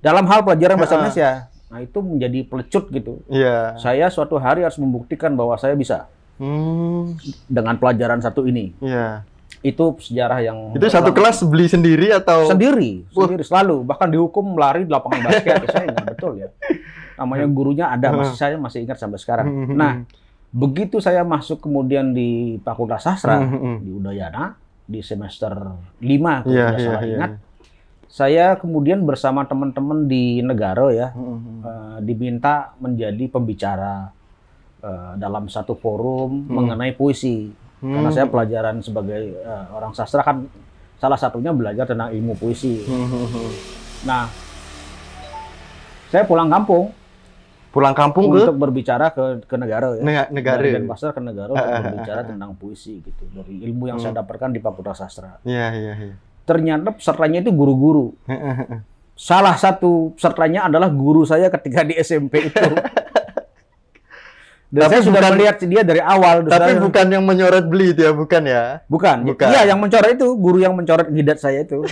Dalam 0.00 0.26
hal 0.26 0.42
pelajaran 0.42 0.74
bahasa. 0.74 0.96
Indonesia. 0.96 1.30
Nah, 1.68 1.78
itu 1.78 1.98
menjadi 2.00 2.38
pelecut 2.42 2.88
gitu. 2.88 3.20
Iya. 3.28 3.76
Saya 3.76 4.08
suatu 4.08 4.34
hari 4.36 4.64
harus 4.64 4.74
membuktikan 4.76 5.30
bahwa 5.32 5.54
saya 5.54 5.76
bisa 5.76 6.08
Hmm, 6.34 7.18
dengan 7.44 7.74
pelajaran 7.74 8.18
satu 8.18 8.42
ini. 8.42 8.70
iya. 8.80 9.22
Itu 9.58 9.98
sejarah 9.98 10.38
yang 10.40 10.70
Itu 10.72 10.86
satu 10.86 11.10
kelas 11.10 11.42
beli 11.42 11.66
sendiri 11.66 12.10
atau 12.10 12.46
sendiri, 12.46 13.02
Wah. 13.10 13.26
sendiri 13.26 13.42
selalu. 13.42 13.82
Bahkan 13.82 14.08
dihukum 14.08 14.54
lari 14.54 14.82
di 14.82 14.90
lapangan 14.90 15.18
basket. 15.20 15.66
saya 15.68 15.84
ingat 15.84 16.04
betul 16.08 16.38
ya. 16.38 16.48
Namanya 17.18 17.46
gurunya 17.46 17.86
ada, 17.86 18.14
masih 18.14 18.34
saya 18.34 18.54
masih 18.56 18.86
ingat 18.86 18.96
sampai 18.96 19.18
sekarang. 19.18 19.46
Hmm, 19.46 19.74
Nah, 19.74 19.92
begitu 20.48 20.96
saya 20.98 21.20
masuk 21.20 21.60
kemudian 21.60 22.10
di 22.10 22.56
Fakultas 22.62 23.02
Sastra 23.02 23.36
Hmm, 23.36 23.50
hmm, 23.50 23.60
hmm. 23.60 23.76
di 23.82 23.90
Udayana 23.92 24.44
di 24.84 25.00
semester 25.02 25.52
5 25.98 26.00
kalau 26.40 26.48
Iya, 26.48 26.64
tidak 26.64 26.78
iya, 26.78 26.86
salah 26.86 27.02
iya. 27.02 27.12
ingat. 27.12 27.32
Saya 28.08 28.46
kemudian 28.56 29.04
bersama 29.04 29.44
teman-teman 29.44 30.08
di 30.08 30.40
Negara 30.40 30.88
ya 30.88 31.12
Hmm, 31.12 31.36
hmm. 31.36 31.58
eh, 31.60 31.96
diminta 32.02 32.72
menjadi 32.78 33.28
pembicara 33.28 34.08
eh, 34.78 35.12
dalam 35.16 35.44
satu 35.46 35.74
forum 35.74 36.46
Hmm. 36.46 36.54
mengenai 36.54 36.94
puisi. 36.94 37.52
Karena 37.78 38.08
Hmm. 38.08 38.16
saya 38.16 38.26
pelajaran 38.26 38.80
sebagai 38.80 39.36
eh, 39.36 39.64
orang 39.70 39.92
sastra 39.92 40.22
kan 40.22 40.48
salah 40.96 41.14
satunya 41.14 41.52
belajar 41.52 41.84
tentang 41.84 42.08
ilmu 42.10 42.34
puisi. 42.34 42.82
Hmm, 42.82 43.04
hmm, 43.04 43.26
hmm. 43.28 43.50
Nah, 44.02 44.24
saya 46.08 46.24
pulang 46.24 46.48
kampung 46.48 46.88
pulang 47.78 47.94
kampung 47.94 48.26
ke 48.28 48.42
untuk 48.42 48.58
berbicara 48.58 49.06
ke 49.08 49.46
ke 49.46 49.54
negara 49.54 49.94
ya. 49.94 50.02
nega- 50.02 50.30
negara. 50.30 50.58
Dari 50.58 50.74
Denpasar 50.74 51.10
ke 51.10 51.20
negara 51.20 51.46
untuk 51.48 51.62
Ah, 51.62 51.70
ah, 51.70 51.76
ah, 51.76 51.82
berbicara 51.84 52.20
ah. 52.20 52.26
tentang 52.26 52.50
puisi 52.52 52.98
gitu 52.98 53.22
dari 53.30 53.62
ilmu 53.62 53.86
yang 53.86 53.96
saya 53.96 54.10
Hmm. 54.10 54.20
dapatkan 54.20 54.50
di 54.50 54.58
Fakultas 54.58 54.98
Sastra. 54.98 55.38
Iya, 55.42 55.66
iya, 55.72 55.92
iya. 55.96 56.14
Ternyata 56.42 56.90
pesertanya 56.90 57.38
itu 57.38 57.50
guru-guru. 57.50 58.18
Salah 59.14 59.54
satu 59.54 60.10
pesertanya 60.12 60.66
adalah 60.66 60.88
guru 60.88 61.22
saya 61.22 61.46
ketika 61.48 61.82
di 61.82 61.94
SMP 61.96 62.46
itu. 62.46 62.58
Dan 64.68 64.84
Tapi 64.84 64.94
saya 64.94 65.02
sudah 65.02 65.22
bukan- 65.22 65.32
melihat 65.34 65.56
dia 65.62 65.80
dari 65.82 65.96
awal. 65.98 66.44
Tapi 66.44 66.72
saya- 66.72 66.82
bukan 66.82 67.06
yang 67.08 67.24
menyoret 67.24 67.64
beli 67.64 67.90
itu 67.90 68.04
ya, 68.04 68.12
bukan 68.12 68.42
ya? 68.44 68.84
Bukan. 68.84 69.16
Bukan. 69.24 69.48
Iya, 69.48 69.64
yang 69.66 69.78
mencoret 69.78 70.12
itu 70.12 70.28
guru 70.36 70.58
yang 70.58 70.76
mencoret 70.76 71.08
jidat 71.08 71.38
saya 71.38 71.64
itu. 71.64 71.80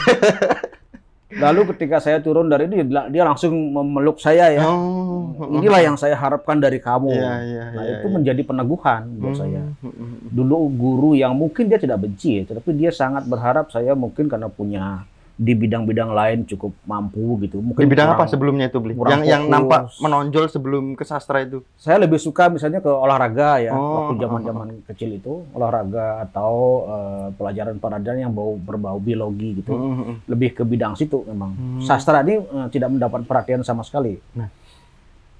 Lalu 1.36 1.60
ketika 1.74 2.00
saya 2.00 2.18
turun 2.18 2.48
dari 2.48 2.64
itu 2.66 2.80
dia, 2.88 3.22
langsung 3.24 3.52
memeluk 3.52 4.16
saya 4.16 4.48
ya. 4.52 4.64
Oh. 4.64 5.36
Inilah 5.60 5.80
yang 5.84 5.96
saya 6.00 6.16
harapkan 6.16 6.56
dari 6.56 6.80
kamu. 6.80 7.12
Iya, 7.12 7.32
iya, 7.44 7.64
nah, 7.76 7.82
iya, 7.84 7.94
itu 8.00 8.06
iya. 8.08 8.14
menjadi 8.16 8.42
peneguhan 8.42 9.02
buat 9.20 9.36
Hmm, 9.36 9.40
saya. 9.40 9.62
hmm, 9.84 9.92
hmm. 9.92 10.16
Dulu 10.32 10.56
guru 10.72 11.10
yang 11.12 11.36
mungkin 11.36 11.68
dia 11.68 11.76
tidak 11.76 12.00
benci 12.00 12.40
ya, 12.40 12.56
tapi 12.56 12.72
dia 12.72 12.88
sangat 12.88 13.28
berharap 13.28 13.68
saya 13.68 13.92
mungkin 13.92 14.32
karena 14.32 14.48
punya 14.48 15.04
di 15.36 15.52
bidang-bidang 15.52 16.10
lain 16.10 16.38
cukup 16.44 16.72
mampu 16.82 17.36
gitu. 17.40 17.60
Mungkin 17.60 17.76
Di 17.78 17.84
bidang 17.86 18.08
kurang- 18.10 18.24
apa 18.24 18.32
sebelumnya 18.32 18.66
itu 18.66 18.80
beli? 18.80 18.96
Yang 18.96 19.22
yang 19.26 19.42
nampak 19.46 19.92
menonjol 20.00 20.48
sebelum 20.48 20.96
ke 20.96 21.04
sastra 21.04 21.44
itu. 21.44 21.60
Saya 21.76 22.00
lebih 22.00 22.16
suka 22.16 22.48
misalnya 22.48 22.80
ke 22.80 22.88
olahraga 22.88 23.60
ya, 23.60 23.70
Oh, 23.70 24.08
waktu 24.08 24.24
zaman-zaman 24.24 24.68
kecil 24.88 25.12
itu 25.12 25.44
olahraga 25.52 26.24
atau 26.24 26.52
eh, 26.86 27.28
pelajaran-pelajaran 27.36 28.18
yang 28.18 28.32
bau 28.32 28.56
berbau 28.56 28.96
biologi 28.96 29.60
gitu. 29.60 29.76
Hmm, 29.76 29.94
hmm, 29.94 30.14
lebih 30.26 30.56
ke 30.56 30.62
bidang 30.64 30.96
situ 30.96 31.20
memang. 31.22 31.52
Hmm. 31.52 31.80
Sastra 31.80 32.24
ini 32.24 32.40
eh, 32.40 32.68
tidak 32.72 32.88
mendapat 32.90 33.28
perhatian 33.28 33.60
sama 33.60 33.84
sekali. 33.84 34.16
Nah, 34.32 34.48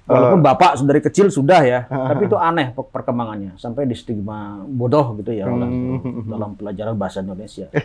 Walaupun 0.07 0.39
bapak 0.39 0.79
dari 0.81 0.99
kecil 0.99 1.27
sudah 1.27 1.61
ya, 1.61 1.79
tapi 2.09 2.25
itu 2.25 2.39
aneh 2.39 2.71
per- 2.71 2.87
perkembangannya 2.87 3.55
sampai 3.55 3.83
di 3.83 3.91
stigma 3.91 4.63
bodoh 4.63 5.19
gitu 5.19 5.31
ya 5.31 5.43
oleh- 5.45 5.67
Hmm. 5.67 6.23
dalam 6.25 6.55
pelajaran 6.55 6.95
bahasa 6.95 7.19
Indonesia. 7.19 7.67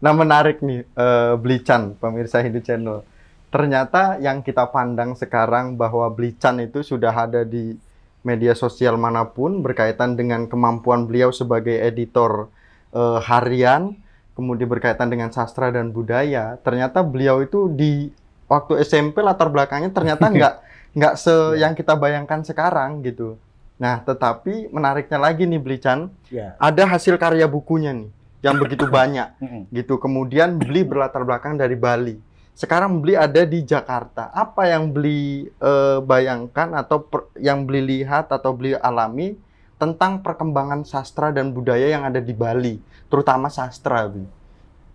Nah 0.00 0.10
menarik 0.10 0.58
nih, 0.60 0.82
eh, 0.82 1.34
Blican, 1.36 1.94
pemirsa 1.94 2.40
Hindu 2.40 2.58
Channel. 2.58 3.04
Ternyata 3.48 4.18
yang 4.18 4.40
kita 4.40 4.66
pandang 4.66 5.14
sekarang 5.14 5.76
bahwa 5.76 6.08
Blican 6.08 6.58
itu 6.58 6.80
sudah 6.80 7.12
ada 7.12 7.44
di 7.44 7.76
media 8.20 8.52
sosial 8.52 8.96
mana 8.96 9.22
pun 9.24 9.60
berkaitan 9.60 10.14
dengan 10.14 10.46
kemampuan 10.46 11.04
beliau 11.04 11.30
sebagai 11.30 11.76
editor 11.76 12.48
eh, 12.90 13.18
harian, 13.20 13.94
kemudian 14.34 14.66
berkaitan 14.66 15.06
dengan 15.06 15.30
sastra 15.30 15.70
dan 15.70 15.92
budaya. 15.92 16.58
Ternyata 16.58 17.04
beliau 17.04 17.38
itu 17.38 17.68
di 17.68 18.10
waktu 18.46 18.82
SMP 18.82 19.20
latar 19.20 19.46
belakangnya 19.46 19.92
ternyata 19.92 20.26
nggak 20.34 20.54
nggak 20.92 21.14
se 21.16 21.34
yang 21.56 21.72
kita 21.74 21.94
bayangkan 21.94 22.42
sekarang 22.42 23.02
gitu. 23.02 23.38
Nah, 23.80 24.02
tetapi 24.04 24.68
menariknya 24.68 25.16
lagi 25.16 25.48
nih 25.48 25.60
Blican, 25.60 26.12
Ya. 26.28 26.52
ada 26.60 26.84
hasil 26.84 27.16
karya 27.16 27.48
bukunya 27.48 27.96
nih 27.96 28.10
yang 28.44 28.60
begitu 28.60 28.84
banyak 28.98 29.28
gitu. 29.72 29.96
Kemudian 29.96 30.60
beli 30.60 30.84
berlatar 30.84 31.24
belakang 31.24 31.56
dari 31.56 31.78
Bali. 31.78 32.16
Sekarang 32.52 33.00
beli 33.00 33.16
ada 33.16 33.40
di 33.48 33.64
Jakarta. 33.64 34.28
Apa 34.36 34.68
yang 34.68 34.92
beli 34.92 35.48
eh, 35.48 35.98
bayangkan 36.04 36.76
atau 36.76 37.00
per- 37.00 37.32
yang 37.40 37.64
beli 37.64 38.00
lihat 38.00 38.28
atau 38.28 38.52
beli 38.52 38.76
alami 38.76 39.32
tentang 39.80 40.20
perkembangan 40.20 40.84
sastra 40.84 41.32
dan 41.32 41.56
budaya 41.56 41.88
yang 41.88 42.04
ada 42.04 42.20
di 42.20 42.36
Bali, 42.36 42.76
terutama 43.08 43.48
sastra, 43.48 44.04
Bli? 44.12 44.28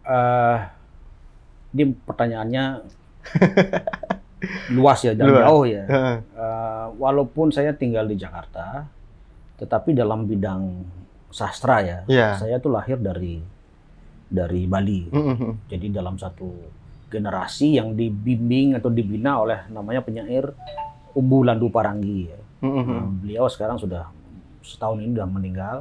Eh, 0.06 0.58
ini 1.74 1.90
pertanyaannya 2.06 2.66
luas 4.70 5.00
ya 5.02 5.14
dan 5.14 5.26
Luas. 5.28 5.42
jauh 5.42 5.66
ya. 5.66 5.84
Eh, 6.36 6.88
walaupun 6.96 7.50
saya 7.50 7.72
tinggal 7.72 8.06
di 8.06 8.16
Jakarta, 8.16 8.86
tetapi 9.56 9.92
dalam 9.92 10.24
bidang 10.24 10.84
sastra 11.30 11.80
ya, 11.80 11.98
Iya. 12.06 12.38
saya 12.38 12.56
tuh 12.60 12.70
lahir 12.70 12.96
dari 12.96 13.40
dari 14.26 14.66
Bali. 14.66 15.08
Mm-mm. 15.08 15.66
Jadi 15.66 15.88
dalam 15.90 16.16
satu 16.16 16.50
generasi 17.08 17.78
yang 17.78 17.94
dibimbing 17.94 18.76
atau 18.76 18.90
dibina 18.90 19.40
oleh 19.40 19.64
namanya 19.68 20.02
penyair 20.02 20.52
Umbu 21.14 21.44
Landu 21.44 21.70
Paranggi. 21.70 22.28
ya. 22.28 22.40
Mm-mm. 22.62 22.86
Nah, 22.86 23.06
beliau 23.16 23.46
sekarang 23.48 23.78
sudah 23.78 24.10
setahun 24.60 25.00
ini 25.00 25.14
sudah 25.14 25.28
meninggal, 25.28 25.78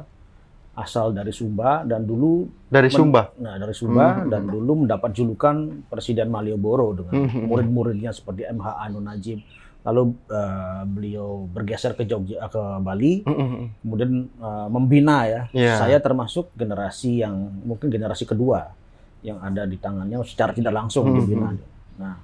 asal 0.75 1.09
dari 1.09 1.31
Sumba 1.31 1.81
dan 1.81 2.03
dulu 2.03 2.45
Dari 2.67 2.91
Sumba. 2.91 3.31
Nah 3.39 3.55
dari 3.55 3.71
Sumba 3.71 4.21
Hmm. 4.21 4.27
dan 4.27 4.43
dulu 4.43 4.83
mendapat 4.83 5.11
julukan 5.11 5.55
Presiden 5.87 6.27
Malioboro 6.27 6.91
dengan 6.93 7.25
Hmm. 7.25 7.47
murid-muridnya 7.47 8.11
seperti 8.11 8.43
MH 8.43 8.67
Anu 8.83 8.99
Najib. 8.99 9.39
Lalu 9.85 10.01
eh, 10.27 10.81
beliau 10.83 11.45
bergeser 11.45 11.93
ke 11.93 12.03
Jogja 12.03 12.49
ke 12.49 12.57
Bali, 12.81 13.21
Mm-mm. 13.21 13.79
kemudian 13.79 14.11
eh, 14.27 14.67
membina 14.67 15.17
ya. 15.23 15.41
Iya. 15.53 15.73
Saya 15.77 15.97
termasuk 15.99 16.51
generasi 16.53 17.21
yang 17.21 17.35
mungkin 17.63 17.87
generasi 17.87 18.25
kedua 18.25 18.73
yang 19.21 19.39
ada 19.39 19.63
di 19.63 19.77
tangannya 19.77 20.19
secara 20.21 20.51
tidak 20.51 20.73
langsung 20.73 21.05
Hmm. 21.07 21.15
dibina. 21.15 21.49
Nah 21.95 22.15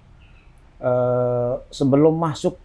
eh, 0.81 1.53
sebelum 1.70 2.17
masuk 2.17 2.58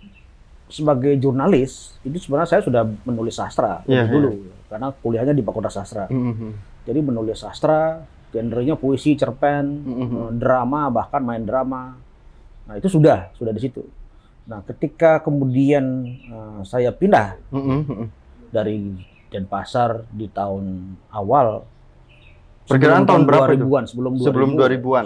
sebagai 0.67 1.15
jurnalis 1.17 1.95
itu 2.03 2.19
sebenarnya 2.19 2.59
saya 2.59 2.63
sudah 2.67 2.83
menulis 3.07 3.39
sastra 3.39 3.87
Iya, 3.87 4.07
lebih 4.07 4.13
dulu 4.13 4.31
karena 4.67 4.89
kuliahnya 4.91 5.31
di 5.31 5.47
Fakultas 5.47 5.79
Sastra. 5.79 6.11
Mm-mm. 6.11 6.51
Jadi 6.83 6.99
menulis 6.99 7.39
sastra, 7.39 8.03
genrenya 8.35 8.75
puisi, 8.75 9.15
cerpen, 9.15 9.63
Mm-mm. 9.87 10.11
eh, 10.11 10.31
drama, 10.35 10.91
bahkan 10.91 11.23
main 11.23 11.47
drama. 11.47 11.95
Nah 12.67 12.75
itu 12.75 12.91
sudah, 12.91 13.31
sudah 13.39 13.55
di 13.55 13.63
situ. 13.63 13.87
Nah 14.47 14.67
ketika 14.67 15.23
kemudian 15.23 16.03
eh, 16.07 16.61
saya 16.67 16.91
pindah 16.91 17.39
Mm-mm. 17.55 18.11
dari 18.51 18.91
Denpasar 19.27 20.07
di 20.11 20.27
tahun 20.31 20.95
awal, 21.11 21.63
Perkiraan 22.67 23.07
tahun 23.07 23.23
berapa 23.31 23.55
itu? 23.55 23.63
2000-an, 23.63 23.85
sebelum 23.87 24.13
2000, 24.19 24.27
Sebelum 24.27 24.51
2000-an. 24.59 25.05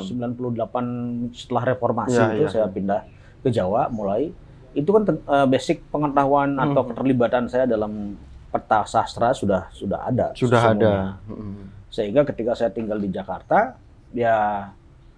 98 1.29 1.37
setelah 1.37 1.63
reformasi 1.69 2.17
Iya, 2.17 2.33
itu 2.33 2.45
iya. 2.49 2.49
saya 2.49 2.67
pindah 2.73 3.01
ke 3.45 3.53
Jawa 3.53 3.93
mulai. 3.93 4.33
Itu 4.73 4.91
kan 4.91 5.03
eh, 5.05 5.47
basic 5.47 5.83
pengetahuan 5.89 6.55
atau 6.55 6.83
Mhm. 6.83 6.89
keterlibatan 6.91 7.45
saya 7.47 7.65
dalam 7.65 8.15
peta 8.49 8.83
sastra 8.85 9.31
sudah 9.31 9.71
sudah 9.71 10.05
ada. 10.05 10.31
Sudah 10.33 10.61
sesungguhnya. 10.61 10.95
ada. 11.17 11.27
Mm-mm. 11.27 11.55
sehingga 11.89 12.23
ketika 12.23 12.55
saya 12.55 12.71
tinggal 12.71 12.97
di 12.97 13.09
Jakarta 13.09 13.75
ya 14.11 14.71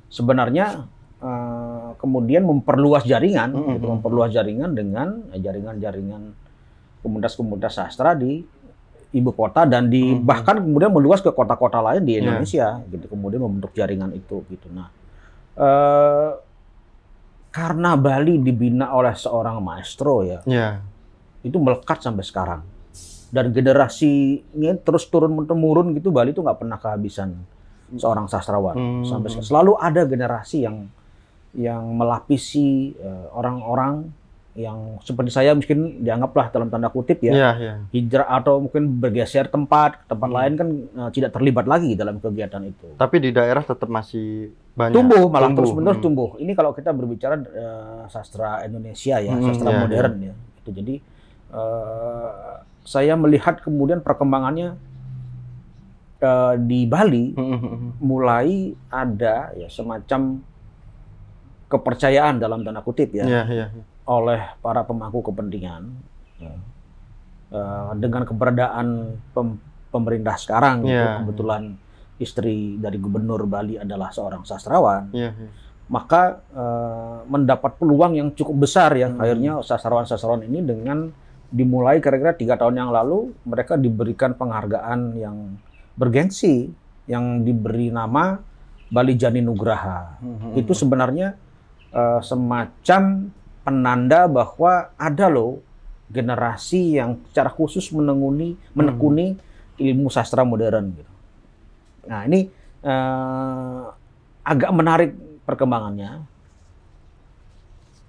sebenarnya 0.09 0.89
eh, 1.19 1.89
kemudian 1.97 2.43
memperluas 2.43 3.05
jaringan 3.05 3.53
Mm-mm. 3.53 3.77
gitu, 3.77 3.87
memperluas 3.91 4.31
jaringan 4.31 4.73
dengan 4.73 5.21
eh, 5.29 5.39
jaringan-jaringan 5.39 6.33
komunitas-komunitas 6.99 7.73
sastra 7.75 8.13
di 8.13 8.41
ibu 9.13 9.31
kota 9.31 9.65
dan 9.65 9.87
di 9.87 10.13
Mm-mm. 10.13 10.25
bahkan 10.25 10.57
kemudian 10.59 10.89
meluas 10.89 11.21
ke 11.21 11.29
kota-kota 11.29 11.81
lain 11.83 12.03
di 12.03 12.17
Iya. 12.17 12.21
Indonesia 12.23 12.67
gitu 12.89 13.05
kemudian 13.07 13.41
membentuk 13.41 13.73
jaringan 13.73 14.13
itu 14.13 14.41
gitu 14.49 14.67
nah 14.69 14.89
eh, 15.55 16.31
karena 17.53 17.95
Bali 17.95 18.41
dibina 18.41 18.91
oleh 18.91 19.13
seorang 19.13 19.61
maestro 19.61 20.25
ya 20.25 20.41
Iya. 20.43 20.81
itu 21.43 21.57
melekat 21.57 22.01
sampai 22.01 22.25
sekarang 22.25 22.61
dan 23.29 23.53
generasinya 23.53 24.73
terus 24.79 25.05
turun 25.07 25.37
temurun 25.43 25.93
gitu 25.93 26.09
Bali 26.09 26.31
itu 26.31 26.41
nggak 26.41 26.59
pernah 26.59 26.77
kehabisan 26.77 27.37
seorang 27.93 28.25
sastrawan 28.27 28.73
Hmm. 28.73 29.05
sampai 29.05 29.29
sekarang. 29.31 29.47
selalu 29.47 29.73
ada 29.79 30.03
generasi 30.03 30.65
yang 30.65 30.89
yang 31.53 31.85
melapisi 31.93 32.97
eh, 32.97 33.27
orang-orang 33.31 34.09
yang 34.55 35.01
seperti 35.01 35.29
saya 35.29 35.53
mungkin 35.53 36.01
dianggaplah 36.01 36.49
dalam 36.49 36.69
tanda 36.69 36.89
kutip 36.89 37.21
ya 37.21 37.33
Iya, 37.33 37.51
iya. 37.59 37.75
hijrah 37.91 38.29
atau 38.31 38.61
mungkin 38.61 38.89
bergeser 38.95 39.45
tempat 39.47 39.97
ke 39.99 40.05
tempat 40.07 40.25
Hmm. 40.27 40.37
lain 40.39 40.53
kan 40.55 40.69
eh, 40.73 41.11
tidak 41.11 41.31
terlibat 41.31 41.65
lagi 41.65 41.93
dalam 41.93 42.17
kegiatan 42.17 42.61
itu 42.63 42.93
Tapi 42.95 43.17
di 43.19 43.31
daerah 43.31 43.61
tetap 43.63 43.89
masih 43.89 44.53
banyak. 44.73 44.95
tumbuh 44.95 45.25
malah 45.27 45.49
Tumbuh. 45.49 45.59
terus 45.61 45.73
menerus 45.73 45.99
Hmm. 46.01 46.07
tumbuh 46.07 46.31
ini 46.37 46.53
kalau 46.53 46.73
kita 46.73 46.91
berbicara 46.91 47.35
eh, 47.37 48.03
sastra 48.09 48.63
Indonesia 48.63 49.17
ya 49.17 49.33
Hmm, 49.33 49.45
sastra 49.45 49.69
iya, 49.69 49.79
modern 49.79 50.15
ya 50.23 50.35
itu 50.35 50.71
jadi 50.73 50.95
eh, 51.53 52.53
saya 52.83 53.15
melihat 53.15 53.61
kemudian 53.61 54.01
perkembangannya 54.01 54.75
eh, 56.19 56.55
di 56.59 56.81
Bali 56.85 57.35
Mm-mm. 57.35 58.01
mulai 58.01 58.73
ada 58.89 59.53
ya 59.53 59.69
semacam 59.69 60.41
kepercayaan 61.69 62.37
dalam 62.37 62.61
tanda 62.61 62.81
kutip 62.81 63.13
ya 63.13 63.25
Iya, 63.25 63.43
iya. 63.47 63.67
oleh 64.05 64.41
para 64.59 64.83
pemangku 64.83 65.23
kepentingan 65.23 65.89
ya. 66.39 66.53
Eh, 67.53 67.91
dengan 67.97 68.25
keberadaan 68.25 68.87
pem- 69.31 69.61
pemerintah 69.89 70.37
sekarang 70.37 70.81
gitu, 70.83 70.89
Iya. 70.91 71.21
kebetulan 71.21 71.63
istri 72.23 72.79
dari 72.79 72.97
gubernur 72.97 73.45
Bali 73.45 73.77
adalah 73.77 74.09
seorang 74.09 74.43
sastrawan 74.43 75.11
Iya, 75.11 75.31
iya. 75.31 75.51
maka 75.87 76.41
eh, 76.49 77.19
mendapat 77.27 77.77
peluang 77.77 78.15
yang 78.15 78.31
cukup 78.33 78.63
besar 78.63 78.95
ya 78.95 79.11
Hmm. 79.11 79.19
akhirnya 79.19 79.53
sastrawan-sastrawan 79.61 80.47
ini 80.47 80.63
dengan 80.63 81.11
dimulai 81.51 82.01
kira-kira 82.01 82.33
tiga 82.33 82.57
tahun 82.57 82.79
yang 82.79 82.91
lalu 82.91 83.37
mereka 83.45 83.77
diberikan 83.77 84.33
penghargaan 84.33 85.01
yang 85.15 85.61
bergengsi 85.93 86.73
yang 87.05 87.43
diberi 87.43 87.91
nama 87.91 88.41
Bali 88.89 89.13
Jani 89.13 89.41
Nugraha 89.41 90.17
Mm-mm. 90.19 90.57
itu 90.57 90.73
sebenarnya 90.73 91.37
eh, 91.91 92.21
semacam 92.23 93.29
penanda 93.61 94.25
bahwa 94.27 94.73
ada 94.97 95.29
loh 95.29 95.61
generasi 96.09 96.97
yang 96.97 97.21
secara 97.29 97.49
khusus 97.49 97.89
menenguni 97.91 98.57
menekuni 98.73 99.37
ilmu 99.77 100.09
sastra 100.09 100.43
modern 100.43 100.93
gitu. 100.93 101.12
Nah 102.09 102.21
ini 102.27 102.41
eh, 102.83 103.83
agak 104.43 104.71
menarik 104.75 105.11
perkembangannya 105.47 106.23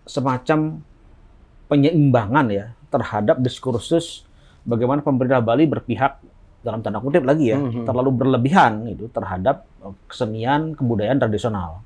semacam 0.03 0.81
penyeimbangan 1.69 2.45
ya 2.51 2.65
terhadap 2.91 3.39
diskursus 3.39 4.27
bagaimana 4.61 5.01
pemerintah 5.01 5.39
Bali 5.39 5.65
berpihak 5.65 6.19
dalam 6.63 6.79
tanda 6.79 7.03
kutip 7.03 7.27
lagi 7.27 7.51
ya, 7.51 7.59
Mhm. 7.59 7.83
terlalu 7.83 8.09
berlebihan 8.15 8.87
itu 8.87 9.07
terhadap 9.09 9.67
eh, 9.83 9.95
kesenian 10.07 10.73
kebudayaan 10.73 11.19
tradisional 11.19 11.83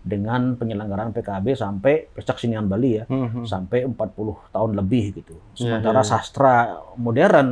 dengan 0.00 0.56
penyelenggaraan 0.56 1.12
PKB 1.12 1.52
sampai 1.52 2.08
pesta 2.08 2.32
kesenian 2.32 2.64
Bali 2.64 2.96
ya 2.96 3.04
Mhm. 3.04 3.44
sampai 3.44 3.84
40 3.84 4.38
tahun 4.48 4.78
lebih 4.78 5.18
gitu. 5.18 5.34
Iya, 5.58 5.76
Sementara 5.76 6.00
iya, 6.00 6.06
iya. 6.06 6.10
sastra 6.10 6.54
modern 6.96 7.48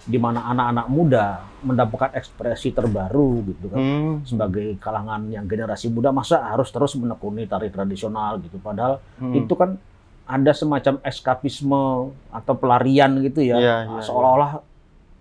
di 0.00 0.16
mana 0.16 0.40
anak-anak 0.46 0.86
muda 0.86 1.24
mendapatkan 1.60 2.10
ekspresi 2.14 2.70
terbaru 2.70 3.44
gitu 3.46 3.68
kan 3.68 3.78
Hmm. 3.78 4.14
sebagai 4.22 4.76
kalangan 4.76 5.28
yang 5.28 5.44
generasi 5.44 5.88
muda 5.88 6.08
masa 6.10 6.40
harus 6.42 6.68
terus 6.68 6.94
menekuni 6.94 7.44
tari 7.44 7.68
tradisional 7.68 8.40
gitu 8.40 8.56
padahal 8.56 8.96
Hmm. 9.14 9.36
itu 9.36 9.52
kan 9.52 9.76
ada 10.24 10.52
semacam 10.52 11.02
eskapisme 11.02 11.82
atau 12.28 12.54
pelarian 12.54 13.12
gitu 13.20 13.42
ya 13.42 13.56
Iya, 13.56 13.76
iya, 13.84 14.00
seolah-olah 14.00 14.62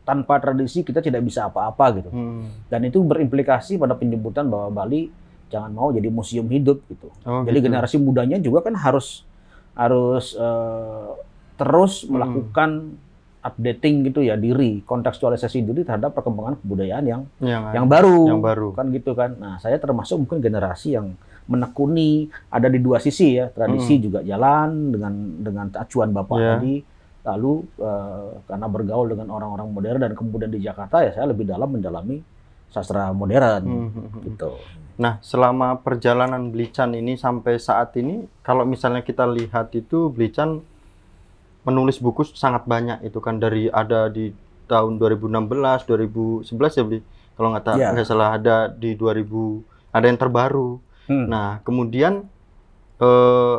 tanpa 0.01 0.37
tradisi 0.37 0.79
kita 0.79 0.99
tidak 0.99 1.21
bisa 1.21 1.45
apa-apa 1.45 1.99
gitu 1.99 2.09
Hmm. 2.09 2.47
dan 2.65 2.79
itu 2.81 2.99
berimplikasi 2.99 3.75
pada 3.75 3.93
penyebutan 3.93 4.45
bahwa 4.45 4.71
Bali 4.73 5.11
jangan 5.47 5.69
mau 5.69 5.89
jadi 5.89 6.07
museum 6.07 6.45
hidup 6.45 6.81
gitu 6.87 7.09
Oh, 7.23 7.43
jadi 7.43 7.57
gitu. 7.57 7.67
generasi 7.67 7.97
mudanya 7.97 8.37
juga 8.37 8.61
kan 8.61 8.73
harus 8.75 9.25
harus 9.73 10.33
eh, 10.33 11.09
terus 11.55 12.05
Hmm. 12.05 12.15
Updating 13.39 14.03
gitu 14.05 14.19
ya 14.19 14.35
diri 14.35 14.83
kontekstualisasi 14.83 15.63
diri 15.63 15.81
terhadap 15.81 16.11
perkembangan 16.11 16.59
kebudayaan 16.59 17.05
yang 17.05 17.21
yang, 17.39 17.63
yang 17.71 17.85
baru 17.87 18.27
yang 18.27 18.43
baru. 18.43 18.75
kan 18.75 18.91
gitu 18.91 19.11
kan 19.13 19.31
nah 19.35 19.55
saya 19.57 19.79
termasuk 19.79 20.19
mungkin 20.19 20.39
generasi 20.39 20.95
yang 20.95 21.15
menekuni 21.49 22.27
ada 22.47 22.67
di 22.67 22.77
dua 22.77 22.99
sisi 22.99 23.35
ya 23.35 23.49
tradisi 23.49 23.95
Hmm. 23.95 24.03
juga 24.03 24.19
jalan 24.21 24.69
dengan 24.91 25.13
dengan 25.39 25.65
acuan 25.73 26.09
bapak 26.11 26.37
Ya. 26.37 26.49
tadi 26.55 26.75
lalu 27.21 27.53
eh, 27.77 28.29
karena 28.45 28.67
bergaul 28.67 29.07
dengan 29.07 29.27
orang-orang 29.29 29.67
modern 29.67 29.99
dan 29.99 30.11
kemudian 30.13 30.49
di 30.49 30.59
Jakarta 30.59 31.01
ya 31.01 31.11
saya 31.11 31.25
lebih 31.27 31.43
dalam 31.43 31.67
mendalami 31.67 32.21
sastra 32.67 33.09
modern 33.11 33.63
Hmm. 33.65 34.23
gitu 34.25 34.51
Nah, 34.99 35.15
selama 35.23 35.79
perjalanan 35.79 36.51
Blican 36.51 36.91
ini 36.91 37.15
sampai 37.15 37.55
saat 37.55 37.95
ini, 37.95 38.27
kalau 38.43 38.67
misalnya 38.67 38.99
kita 38.99 39.23
lihat 39.23 39.71
itu 39.71 40.11
Blican 40.11 40.59
menulis 41.69 42.01
buku 42.01 42.25
sangat 42.25 42.65
banyak 42.65 43.05
itu 43.05 43.21
kan 43.21 43.37
dari 43.37 43.69
ada 43.69 44.09
di 44.09 44.33
tahun 44.65 44.97
2016, 44.97 45.85
2011 45.85 46.77
ya 46.77 46.83
Bli. 46.83 46.99
Kalau 47.37 47.53
nggak 47.53 47.77
Ya. 47.77 47.93
nggak 47.93 48.05
salah 48.05 48.35
ada 48.35 48.67
di 48.67 48.97
2000 48.97 49.61
ada 49.93 50.05
yang 50.09 50.19
terbaru. 50.19 50.81
Hmm. 51.07 51.25
Nah, 51.29 51.61
kemudian 51.63 52.25
eh, 52.99 53.57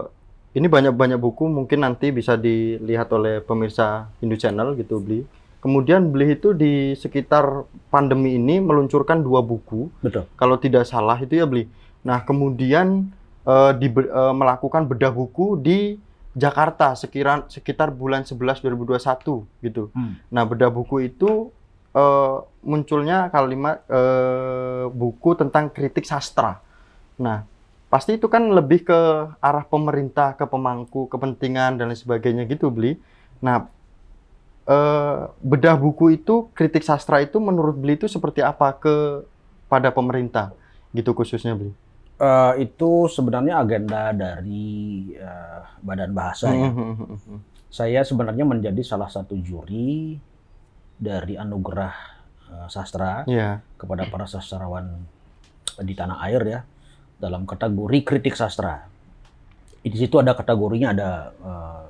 ini 0.50 0.66
banyak-banyak 0.66 1.18
buku 1.18 1.46
mungkin 1.46 1.86
nanti 1.86 2.10
bisa 2.10 2.34
dilihat 2.34 3.06
oleh 3.14 3.38
pemirsa 3.40 4.10
Hindu 4.18 4.34
Channel 4.36 4.74
gitu 4.74 4.98
Bli. 4.98 5.22
Kemudian 5.60 6.10
Bli 6.10 6.34
itu 6.40 6.56
di 6.56 6.96
sekitar 6.96 7.64
pandemi 7.88 8.34
ini 8.34 8.58
meluncurkan 8.58 9.20
dua 9.20 9.44
buku 9.44 9.92
betul 10.00 10.24
kalau 10.34 10.56
tidak 10.56 10.84
salah 10.84 11.16
itu 11.16 11.36
ya 11.36 11.46
beli. 11.46 11.68
Nah 12.02 12.24
kemudian 12.24 13.08
eh, 13.46 13.72
di, 13.78 13.88
eh, 13.88 14.34
melakukan 14.34 14.84
bedah 14.86 15.12
buku 15.12 15.56
di 15.60 15.96
Jakarta 16.30 16.94
sekitar 16.94 17.50
sekitar 17.50 17.90
bulan 17.90 18.22
11 18.22 18.62
2021 18.62 19.66
gitu. 19.66 19.90
Hmm. 19.90 20.14
Nah 20.30 20.46
bedah 20.46 20.70
buku 20.70 21.10
itu 21.10 21.50
eh, 21.90 22.36
munculnya 22.62 23.26
kalimat 23.34 23.82
eh, 23.90 24.86
buku 24.90 25.34
tentang 25.34 25.74
kritik 25.74 26.06
sastra. 26.06 26.62
Nah 27.18 27.42
pasti 27.90 28.14
itu 28.14 28.30
kan 28.30 28.46
lebih 28.54 28.86
ke 28.86 29.00
arah 29.42 29.66
pemerintah, 29.66 30.38
ke 30.38 30.46
pemangku 30.46 31.10
kepentingan 31.10 31.82
dan 31.82 31.90
lain 31.90 31.98
sebagainya 31.98 32.46
gitu 32.46 32.70
beli. 32.70 32.94
Nah 33.42 33.66
eh, 34.70 35.18
bedah 35.42 35.74
buku 35.74 36.14
itu 36.14 36.46
kritik 36.54 36.86
sastra 36.86 37.18
itu 37.26 37.42
menurut 37.42 37.74
beli 37.74 37.98
itu 37.98 38.06
seperti 38.06 38.38
apa 38.38 38.70
ke 38.78 39.26
pada 39.66 39.90
pemerintah 39.90 40.54
gitu 40.94 41.10
khususnya 41.10 41.58
beli. 41.58 41.74
Eh, 42.20 42.68
itu 42.68 43.08
sebenarnya 43.08 43.64
agenda 43.64 44.12
dari 44.12 45.08
eh, 45.16 45.60
Badan 45.80 46.12
Bahasa 46.12 46.52
ya. 46.52 46.68
Hmm. 46.68 47.40
Saya 47.72 48.04
sebenarnya 48.04 48.44
menjadi 48.44 48.84
salah 48.84 49.08
satu 49.08 49.40
juri 49.40 50.20
dari 51.00 51.40
anugerah 51.40 51.94
eh, 52.52 52.68
sastra 52.68 53.24
Ya. 53.24 53.64
kepada 53.80 54.04
para 54.12 54.28
sastrawan 54.28 55.00
di 55.80 55.96
tanah 55.96 56.20
air 56.28 56.42
ya 56.44 56.60
dalam 57.16 57.48
kategori 57.48 58.04
kritik 58.04 58.36
sastra. 58.36 58.84
Di 59.80 59.96
situ 59.96 60.20
ada 60.20 60.36
kategorinya 60.36 60.92
ada 60.92 61.10
eh, 61.32 61.84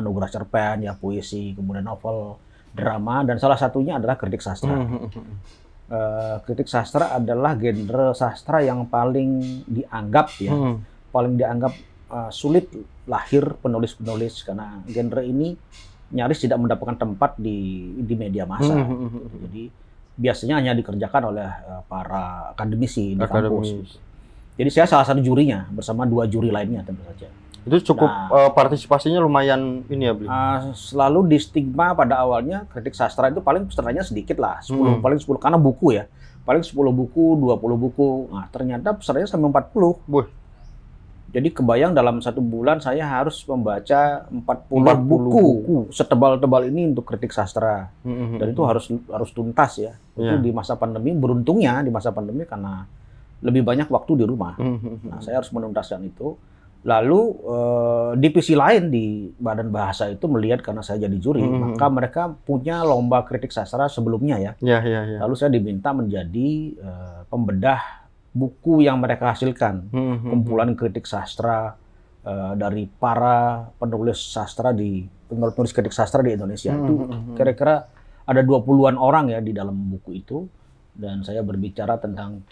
anugerah 0.00 0.32
cerpen 0.32 0.88
ya 0.88 0.96
puisi, 0.96 1.52
kemudian 1.52 1.84
novel, 1.84 2.40
drama 2.72 3.20
dan 3.20 3.36
salah 3.36 3.60
satunya 3.60 4.00
adalah 4.00 4.16
kritik 4.16 4.40
sastra. 4.40 4.72
Hmm. 5.84 5.94
Eh, 5.94 6.36
kritik 6.48 6.64
sastra 6.64 7.12
adalah 7.12 7.52
genre 7.60 8.16
sastra 8.16 8.64
yang 8.64 8.88
paling 8.88 9.62
dianggap 9.68 10.32
ya 10.40 10.52
Hmm. 10.56 10.80
paling 11.12 11.36
dianggap 11.36 11.76
uh, 12.10 12.30
sulit 12.32 12.72
lahir 13.04 13.54
penulis-penulis 13.60 14.48
karena 14.48 14.80
genre 14.88 15.22
ini 15.22 15.54
nyaris 16.10 16.40
tidak 16.42 16.58
mendapatkan 16.58 16.96
tempat 16.96 17.36
di 17.36 17.90
di 18.00 18.14
media 18.16 18.48
massa. 18.48 18.74
Hmm. 18.74 19.28
Jadi 19.44 19.68
biasanya 20.14 20.58
hanya 20.62 20.72
dikerjakan 20.74 21.22
oleh 21.36 21.46
uh, 21.46 21.82
para 21.84 22.54
akademisi 22.56 23.14
di 23.14 23.20
kampus. 23.20 23.30
Akademis. 23.30 23.90
Jadi 24.54 24.70
saya 24.72 24.86
salah 24.86 25.06
satu 25.06 25.20
jurinya 25.20 25.66
bersama 25.70 26.06
dua 26.06 26.24
juri 26.30 26.48
lainnya 26.48 26.80
tentu 26.86 27.02
saja. 27.06 27.28
Itu 27.64 27.92
cukup 27.92 28.06
Nah. 28.06 28.28
eh, 28.30 28.50
partisipasinya 28.50 29.18
lumayan 29.18 29.82
ini 29.86 30.04
ya 30.04 30.12
beli. 30.12 30.26
Uh, 30.26 30.72
selalu 30.72 31.26
di 31.26 31.38
stigma 31.38 31.92
pada 31.92 32.18
awalnya 32.18 32.68
kritik 32.68 32.92
sastra 32.92 33.28
itu 33.28 33.40
paling 33.40 33.64
pesertanya 33.64 34.00
sedikit 34.00 34.36
lah, 34.36 34.60
10 34.60 34.76
Hmm. 34.90 35.00
paling 35.00 35.16
10 35.16 35.40
karena 35.40 35.56
buku 35.56 35.92
ya. 35.92 36.04
Paling 36.42 36.60
10 36.60 36.92
buku, 36.92 37.34
20 37.34 37.56
buku. 37.74 38.28
Nah, 38.28 38.44
ternyata 38.48 38.92
pesertanya 38.92 39.24
sampai 39.24 39.48
40. 39.48 39.96
Wih. 40.06 40.28
Jadi 41.32 41.50
kebayang 41.50 41.90
dalam 41.90 42.22
satu 42.22 42.38
bulan 42.38 42.78
saya 42.78 43.10
harus 43.10 43.42
membaca 43.42 44.22
40, 44.28 44.70
40 44.70 45.02
buku, 45.02 45.42
buku. 45.58 45.76
setebal-tebal 45.90 46.68
ini 46.68 46.94
untuk 46.94 47.02
kritik 47.02 47.32
sastra. 47.32 47.90
Hmm. 48.04 48.38
Dan 48.38 48.52
itu 48.52 48.62
harus 48.62 48.86
harus 49.08 49.30
tuntas 49.32 49.74
ya. 49.76 49.98
Itu 50.12 50.22
Iya. 50.22 50.38
di 50.38 50.52
masa 50.52 50.76
pandemi 50.76 51.10
beruntungnya 51.10 51.80
di 51.80 51.90
masa 51.90 52.12
pandemi 52.12 52.46
karena 52.46 52.86
lebih 53.40 53.60
banyak 53.60 53.88
waktu 53.88 54.14
di 54.14 54.24
rumah. 54.24 54.54
Hmm. 54.54 55.00
Nah, 55.02 55.18
saya 55.18 55.40
harus 55.40 55.50
menuntaskan 55.50 56.06
itu. 56.06 56.38
Lalu 56.84 57.20
eh, 57.42 58.10
divisi 58.20 58.52
lain 58.52 58.92
di 58.92 59.04
Badan 59.32 59.72
Bahasa 59.72 60.06
itu 60.06 60.28
melihat 60.28 60.60
karena 60.60 60.84
saya 60.84 61.00
jadi 61.00 61.16
juri, 61.16 61.40
Hmm. 61.40 61.72
maka 61.72 61.88
mereka 61.88 62.22
punya 62.44 62.84
lomba 62.84 63.24
kritik 63.24 63.48
sastra 63.48 63.88
sebelumnya 63.88 64.36
ya. 64.36 64.52
Ya 64.60 64.78
ya 64.80 65.00
ya. 65.02 65.18
Lalu 65.24 65.34
saya 65.34 65.48
diminta 65.48 65.90
menjadi 65.90 66.50
eh, 66.72 67.20
pembedah 67.26 67.80
buku 68.30 68.84
yang 68.84 69.00
mereka 69.00 69.32
hasilkan, 69.32 69.88
Hmm. 69.88 70.28
kumpulan 70.28 70.72
kritik 70.74 71.04
sastra 71.04 71.72
eh, 72.20 72.52
dari 72.54 72.84
para 72.84 73.68
penulis 73.74 74.20
sastra 74.20 74.70
di 74.70 75.04
penulis 75.24 75.72
kritik 75.72 75.92
sastra 75.92 76.20
di 76.20 76.32
Indonesia. 76.32 76.68
Itu 76.70 76.94
Hmm. 77.00 77.32
kira-kira 77.32 77.84
ada 78.24 78.40
20-an 78.40 78.96
orang 78.96 79.28
ya 79.28 79.40
di 79.40 79.52
dalam 79.52 79.72
buku 79.72 80.16
itu 80.16 80.48
dan 80.92 81.20
saya 81.20 81.40
berbicara 81.40 81.96
tentang 81.96 82.44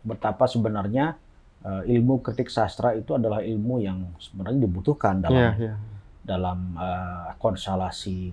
betapa 0.00 0.44
sebenarnya 0.44 1.16
eh, 1.64 1.82
ilmu 1.90 2.20
kritik 2.20 2.48
sastra 2.48 2.92
itu 2.92 3.12
adalah 3.12 3.40
ilmu 3.40 3.80
yang 3.80 4.12
sebenarnya 4.18 4.60
dibutuhkan 4.60 5.18
dalam 5.18 5.40
Iya 5.56 5.72
ya. 5.72 5.74
dalam 6.22 6.58
eh, 6.76 7.28
konstelasi 7.36 8.32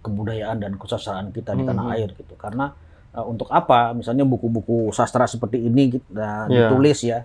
kebudayaan 0.00 0.58
dan 0.58 0.72
kesusastraan 0.74 1.30
kita 1.30 1.52
di 1.52 1.62
Hmm. 1.62 1.70
tanah 1.74 1.86
air 1.92 2.14
gitu. 2.14 2.34
Karena 2.36 2.70
eh, 3.12 3.24
untuk 3.24 3.50
apa 3.50 3.90
misalnya 3.92 4.22
buku-buku 4.22 4.90
sastra 4.90 5.26
seperti 5.26 5.58
ini 5.60 5.82
gitu, 5.92 6.06
nah, 6.12 6.46
Iya. 6.46 6.70
ditulis 6.70 6.98
ya 7.02 7.18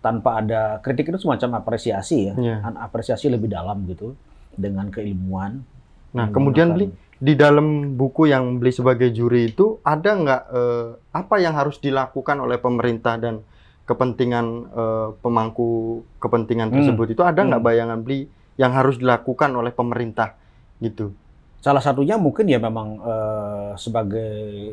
tanpa 0.00 0.38
ada 0.38 0.78
kritik 0.78 1.10
itu 1.10 1.18
semacam 1.20 1.60
apresiasi 1.60 2.30
ya. 2.30 2.34
An- 2.62 2.78
apresiasi 2.80 3.26
lebih 3.26 3.46
dalam 3.48 3.86
gitu 3.86 4.14
dengan 4.54 4.88
keilmuan. 4.88 5.62
Nah, 6.10 6.26
kemudian 6.30 6.72
beli 6.72 6.88
di 7.16 7.32
dalam 7.32 7.92
buku 7.92 8.28
yang 8.28 8.56
beli 8.56 8.70
sebagai 8.70 9.08
juri 9.08 9.50
itu 9.50 9.78
ada 9.82 10.10
nggak 10.12 10.42
eh, 10.48 10.88
apa 11.12 11.34
yang 11.36 11.52
harus 11.52 11.76
dilakukan 11.76 12.36
oleh 12.38 12.56
pemerintah 12.56 13.16
dan 13.16 13.44
kepentingan 13.86 14.46
eh, 14.74 15.08
pemangku 15.22 16.02
kepentingan 16.18 16.68
Hmm. 16.68 16.76
tersebut 16.82 17.14
itu 17.14 17.22
ada 17.22 17.40
nggak 17.40 17.62
Hmm. 17.62 17.70
bayangan 17.70 17.98
beli 18.02 18.26
yang 18.58 18.74
harus 18.74 18.98
dilakukan 18.98 19.54
oleh 19.54 19.70
pemerintah 19.70 20.34
gitu? 20.78 21.14
Salah 21.62 21.80
satunya 21.80 22.18
mungkin 22.18 22.46
ya 22.46 22.58
memang 22.58 22.98
eh, 23.00 23.72
sebagai 23.78 24.30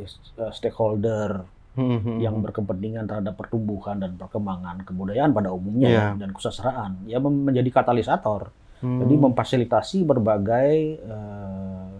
eh, 0.10 0.52
stakeholder 0.52 1.46
Hmm, 1.74 2.22
yang 2.22 2.38
berkepentingan 2.38 3.10
terhadap 3.10 3.34
pertumbuhan 3.34 3.98
dan 3.98 4.14
perkembangan 4.14 4.86
kebudayaan 4.86 5.34
pada 5.34 5.50
umumnya 5.50 5.90
ya, 5.90 6.06
dan 6.14 6.30
kesusastraan 6.30 7.02
ya 7.10 7.18
menjadi 7.18 7.66
katalisator. 7.74 8.54
Hmm. 8.78 9.02
Jadi 9.02 9.18
memfasilitasi 9.18 10.06
berbagai 10.06 10.70
eh, 11.02 11.94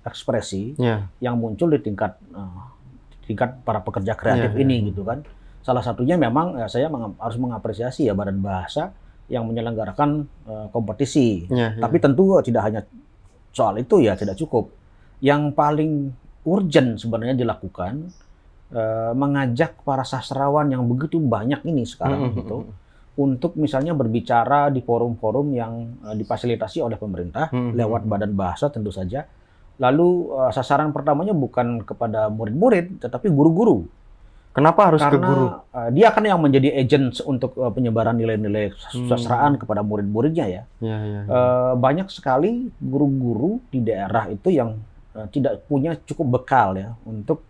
ekspresi 0.00 0.80
ya. 0.80 1.04
yang 1.20 1.36
muncul 1.36 1.68
di 1.68 1.76
tingkat 1.76 2.16
eh, 2.32 2.60
tingkat 3.28 3.60
para 3.68 3.84
pekerja 3.84 4.16
kreatif 4.16 4.48
Iya, 4.48 4.56
iya, 4.56 4.64
ini 4.64 4.74
iya. 4.80 4.86
gitu 4.88 5.04
kan. 5.04 5.20
Salah 5.60 5.80
satunya 5.80 6.16
memang 6.16 6.56
eh, 6.56 6.66
saya 6.66 6.88
meng- 6.88 7.16
harus 7.16 7.36
mengapresiasi 7.36 8.06
ya 8.06 8.14
Badan 8.14 8.38
Bahasa 8.38 8.90
yang 9.28 9.44
menyelenggarakan 9.44 10.10
eh, 10.44 10.66
kompetisi. 10.68 11.44
Ya, 11.48 11.72
ya. 11.72 11.80
Tapi 11.80 11.96
tentu 11.98 12.36
tidak 12.40 12.62
hanya 12.64 12.80
soal 13.50 13.76
itu 13.76 14.00
ya 14.00 14.14
tidak 14.14 14.36
cukup. 14.36 14.70
yang 15.18 15.50
paling 15.50 16.14
urgent 16.46 16.94
sebenarnya 16.94 17.34
dilakukan 17.34 18.06
eh, 18.70 19.12
mengajak 19.12 19.82
para 19.82 20.02
sastrawan 20.02 20.70
yang 20.70 20.86
begitu 20.86 21.18
banyak 21.18 21.66
ini 21.66 21.82
sekarang 21.82 22.30
Hmm, 22.30 22.36
gitu 22.36 22.58
untuk 23.18 23.58
misalnya 23.58 23.92
berbicara 23.92 24.70
di 24.70 24.78
forum-forum 24.78 25.50
yang 25.52 25.72
eh, 26.06 26.14
difasilitasi 26.14 26.78
oleh 26.78 26.94
pemerintah 26.94 27.50
Hmm. 27.50 27.74
lewat 27.74 28.06
badan 28.06 28.30
bahasa 28.32 28.70
tentu 28.70 28.94
saja. 28.94 29.26
Lalu 29.76 30.08
eh, 30.38 30.50
sasaran 30.54 30.94
pertamanya 30.94 31.34
bukan 31.34 31.82
kepada 31.82 32.30
murid-murid 32.30 33.02
tetapi 33.02 33.26
guru-guru 33.28 33.90
Kenapa 34.50 34.80
harus 34.84 34.98
ke 34.98 35.06
karena 35.08 35.22
guru? 35.24 35.46
eh, 35.70 35.90
dia 35.92 36.08
kan 36.08 36.20
yang 36.20 36.36
menjadi 36.36 36.74
agent 36.74 37.22
untuk 37.22 37.54
eh, 37.54 37.68
penyebaran 37.68 38.12
nilai-nilai 38.12 38.74
Hmm. 38.90 39.06
sastraan 39.06 39.54
kepada 39.54 39.80
murid-muridnya 39.80 40.46
ya. 40.46 40.62
Ya, 40.78 40.96
ya, 40.98 40.98
ya. 40.98 41.22
Eh, 41.24 41.72
banyak 41.74 42.08
sekali 42.08 42.68
guru-guru 42.76 43.62
di 43.68 43.80
daerah 43.80 44.26
itu 44.26 44.50
yang 44.50 44.74
tidak 45.28 45.62
punya 45.64 45.98
cukup 46.00 46.38
bekal 46.38 46.74
ya 46.74 46.94
untuk 47.02 47.42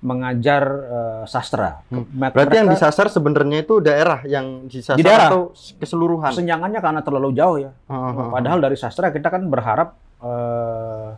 mengajar 0.00 0.62
eh, 0.82 1.24
sastra. 1.24 1.84
Hmm. 1.86 2.04
Mereka- 2.10 2.34
Berarti 2.34 2.56
yang 2.58 2.68
disasar 2.68 3.06
sebenarnya 3.06 3.62
itu 3.62 3.78
daerah 3.78 4.20
yang 4.24 4.66
disasar 4.66 4.94
Di 4.94 5.02
daerah. 5.02 5.28
atau 5.28 5.40
keseluruhan? 5.78 6.32
kesenjangannya 6.32 6.80
karena 6.80 7.00
terlalu 7.00 7.30
jauh 7.32 7.56
ya. 7.56 7.70
Heeh. 7.86 8.28
Padahal 8.30 8.58
dari 8.58 8.74
sastra 8.74 9.08
kita 9.08 9.28
kan 9.28 9.46
berharap 9.46 9.94
eh, 10.20 11.08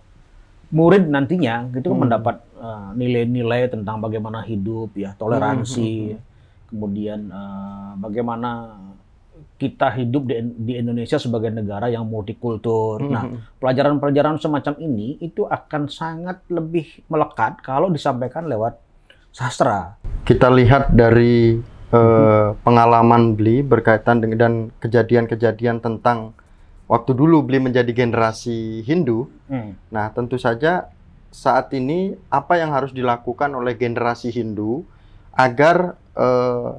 murid 0.70 1.06
nantinya 1.06 1.68
gitu 1.70 1.90
Hmm. 1.90 2.02
mendapat 2.02 2.40
eh, 2.64 2.88
nilai-nilai 2.96 3.68
tentang 3.68 4.00
bagaimana 4.00 4.40
hidup 4.40 4.96
ya, 4.96 5.12
toleransi, 5.12 6.16
Hmm, 6.16 6.22
kemudian 6.72 7.20
eh, 7.28 7.92
bagaimana 8.00 8.80
kita 9.54 9.86
hidup 9.94 10.26
di, 10.26 10.34
di 10.40 10.72
Indonesia 10.82 11.14
sebagai 11.14 11.52
negara 11.52 11.86
yang 11.86 12.08
multikultur. 12.08 13.04
Hmm, 13.04 13.12
Nah, 13.12 13.24
pelajaran-pelajaran 13.60 14.40
semacam 14.42 14.74
ini 14.82 15.20
itu 15.22 15.46
akan 15.46 15.86
sangat 15.86 16.42
lebih 16.50 17.04
melekat 17.06 17.62
kalau 17.62 17.92
disampaikan 17.92 18.48
lewat 18.48 18.80
sastra. 19.30 19.98
kita 20.24 20.48
lihat 20.48 20.94
dari 20.94 21.58
eh, 21.92 22.48
pengalaman 22.64 23.36
Bli 23.36 23.60
berkaitan 23.60 24.24
dengan 24.24 24.38
dan 24.40 24.54
kejadian-kejadian 24.80 25.78
tentang 25.84 26.32
waktu 26.88 27.12
dulu 27.12 27.44
Bli 27.44 27.58
menjadi 27.60 27.92
generasi 27.92 28.82
Hindu. 28.82 29.28
Nah, 29.92 30.10
tentu 30.14 30.40
saja 30.40 30.90
saat 31.34 31.74
ini 31.74 32.14
apa 32.30 32.62
yang 32.62 32.70
harus 32.70 32.94
dilakukan 32.94 33.50
oleh 33.58 33.74
generasi 33.74 34.30
Hindu 34.30 34.86
agar 35.34 35.98
eh, 36.14 36.72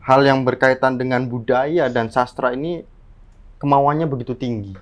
hal 0.00 0.20
yang 0.24 0.48
berkaitan 0.48 0.96
dengan 0.96 1.28
budaya 1.28 1.92
dan 1.92 2.08
sastra 2.08 2.56
ini 2.56 2.88
kemauannya 3.60 4.08
begitu 4.08 4.32
tinggi. 4.32 4.72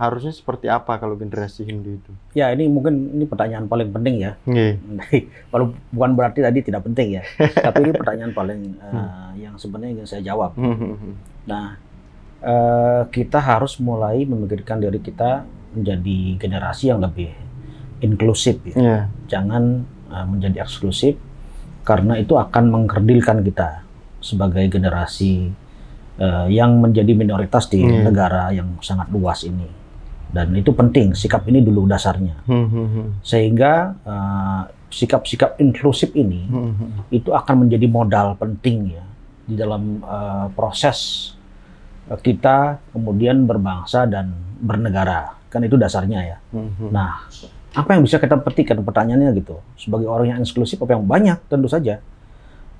Harusnya 0.00 0.32
seperti 0.32 0.68
apa 0.68 0.96
kalau 0.96 1.16
generasi 1.16 1.68
Hindu 1.68 2.00
itu? 2.00 2.12
Ya, 2.32 2.52
ini 2.52 2.68
mungkin 2.68 3.16
ini 3.16 3.28
pertanyaan 3.28 3.68
paling 3.68 3.92
penting 3.92 4.24
ya. 4.24 4.32
Nggih. 4.48 5.28
Walau 5.52 5.76
bukan 5.92 6.12
berarti 6.16 6.40
tadi 6.40 6.64
tidak 6.64 6.88
penting 6.88 7.20
ya, 7.20 7.22
tapi 7.68 7.84
ini 7.84 7.92
pertanyaan 7.92 8.32
paling 8.32 8.60
eh, 8.80 9.44
yang 9.44 9.60
sebenarnya 9.60 10.00
ingin 10.00 10.08
saya 10.08 10.22
jawab. 10.24 10.56
Nah, 11.48 11.76
eh, 12.40 13.02
kita 13.12 13.40
harus 13.44 13.76
mulai 13.76 14.24
memikirkan 14.24 14.80
diri 14.80 15.00
kita 15.00 15.48
menjadi 15.76 16.18
generasi 16.40 16.88
yang 16.88 17.00
lebih 17.00 17.45
inklusif 18.00 18.60
ya. 18.66 18.74
Iya. 18.76 18.98
Jangan 19.28 19.62
eh, 20.10 20.26
menjadi 20.26 20.62
eksklusif 20.62 21.16
karena 21.86 22.18
itu 22.18 22.34
akan 22.34 22.64
mengkerdilkan 22.72 23.40
kita 23.42 23.86
sebagai 24.18 24.66
generasi 24.66 25.52
eh, 26.18 26.46
yang 26.50 26.80
menjadi 26.80 27.12
minoritas 27.12 27.68
di 27.68 27.84
Hmm. 27.84 28.04
negara 28.04 28.50
yang 28.50 28.80
sangat 28.80 29.06
luas 29.12 29.44
ini. 29.44 29.68
Dan 30.26 30.52
itu 30.52 30.74
penting, 30.74 31.14
sikap 31.14 31.46
ini 31.46 31.62
dulu 31.62 31.86
dasarnya. 31.86 32.44
Sehingga 33.22 33.72
eh, 34.02 34.62
sikap-sikap 34.86 35.58
inklusif 35.58 36.14
ini 36.14 36.46
itu 37.10 37.30
akan 37.30 37.66
menjadi 37.66 37.86
modal 37.86 38.38
penting 38.38 38.94
ya 38.94 39.04
di 39.46 39.54
dalam 39.54 39.98
eh, 40.02 40.46
proses 40.52 41.30
kita 42.06 42.78
kemudian 42.94 43.44
berbangsa 43.44 44.06
dan 44.06 44.30
bernegara 44.62 45.34
kan 45.50 45.58
itu 45.62 45.74
dasarnya 45.74 46.20
ya. 46.22 46.38
Nah, 46.86 47.26
apa 47.76 47.92
yang 47.92 48.02
bisa 48.08 48.16
kita 48.16 48.40
petikan 48.40 48.80
pertanyaannya 48.80 49.36
gitu 49.36 49.60
sebagai 49.76 50.08
orang 50.08 50.32
yang 50.32 50.38
eksklusif 50.40 50.80
apa 50.80 50.96
yang 50.96 51.04
banyak 51.04 51.36
tentu 51.44 51.68
saja. 51.68 52.00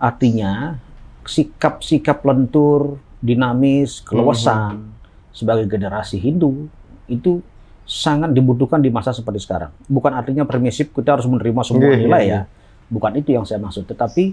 Artinya 0.00 0.80
sikap-sikap 1.28 2.24
lentur, 2.24 2.96
dinamis, 3.20 4.00
keluasan 4.00 4.88
sebagai 5.36 5.68
generasi 5.68 6.16
Hindu 6.16 6.72
itu 7.12 7.44
sangat 7.84 8.32
dibutuhkan 8.32 8.80
di 8.80 8.88
masa 8.88 9.12
seperti 9.12 9.44
sekarang. 9.44 9.70
Bukan 9.84 10.16
artinya 10.16 10.48
permisif 10.48 10.90
kita 10.96 11.20
harus 11.20 11.28
menerima 11.28 11.60
semua 11.60 11.92
Iya, 11.92 12.00
nilai 12.00 12.22
iya, 12.24 12.32
ya. 12.32 12.40
Bukan 12.88 13.12
itu 13.20 13.36
yang 13.36 13.44
saya 13.44 13.60
maksud. 13.60 13.84
Tetapi 13.84 14.24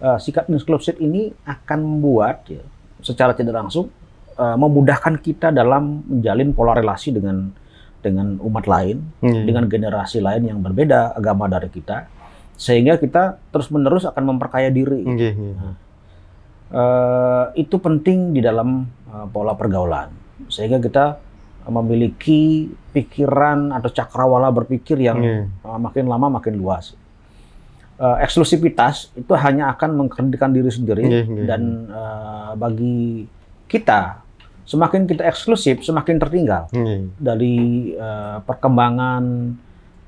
eh, 0.00 0.18
sikap 0.22 0.46
inklusif 0.46 0.96
ini 1.02 1.34
akan 1.44 1.78
membuat 1.82 2.46
ya, 2.46 2.62
secara 3.02 3.34
tidak 3.34 3.58
langsung 3.58 3.90
eh, 4.38 4.56
memudahkan 4.56 5.18
kita 5.18 5.50
dalam 5.50 6.06
menjalin 6.06 6.54
pola 6.54 6.78
relasi 6.78 7.10
dengan 7.10 7.52
dengan 8.02 8.36
umat 8.42 8.66
lain, 8.66 9.00
Iya. 9.22 9.46
dengan 9.46 9.70
generasi 9.70 10.18
lain 10.18 10.50
yang 10.50 10.58
berbeda 10.58 11.14
agama 11.14 11.46
dari 11.46 11.70
kita, 11.70 12.10
sehingga 12.58 12.98
kita 12.98 13.38
terus-menerus 13.54 14.04
akan 14.10 14.36
memperkaya 14.36 14.68
diri. 14.68 15.06
Nggih, 15.06 15.32
nggih. 15.38 15.54
Eh, 16.72 17.44
itu 17.62 17.76
penting 17.78 18.34
di 18.34 18.42
dalam 18.42 18.84
eh, 19.06 19.26
pola 19.30 19.54
pergaulan, 19.54 20.10
sehingga 20.50 20.82
kita 20.82 21.32
memiliki 21.70 22.66
pikiran 22.90 23.70
atau 23.70 23.86
cakrawala 23.86 24.50
berpikir 24.50 24.98
yang 24.98 25.18
uh, 25.62 25.78
makin 25.78 26.10
lama 26.10 26.40
makin 26.40 26.58
luas. 26.58 26.98
Uh, 28.02 28.18
eksklusivitas 28.18 29.14
itu 29.14 29.30
hanya 29.38 29.70
akan 29.70 29.94
mengkerdilkan 29.94 30.50
diri 30.50 30.70
sendiri 30.74 31.04
iya, 31.06 31.22
dan 31.46 31.86
uh, 31.86 32.52
bagi 32.58 33.30
kita 33.70 34.26
semakin 34.62 35.10
kita 35.10 35.26
eksklusif 35.26 35.82
semakin 35.82 36.16
tertinggal 36.22 36.70
Nggih. 36.70 37.10
dari 37.18 37.56
uh, 37.98 38.38
perkembangan 38.46 39.54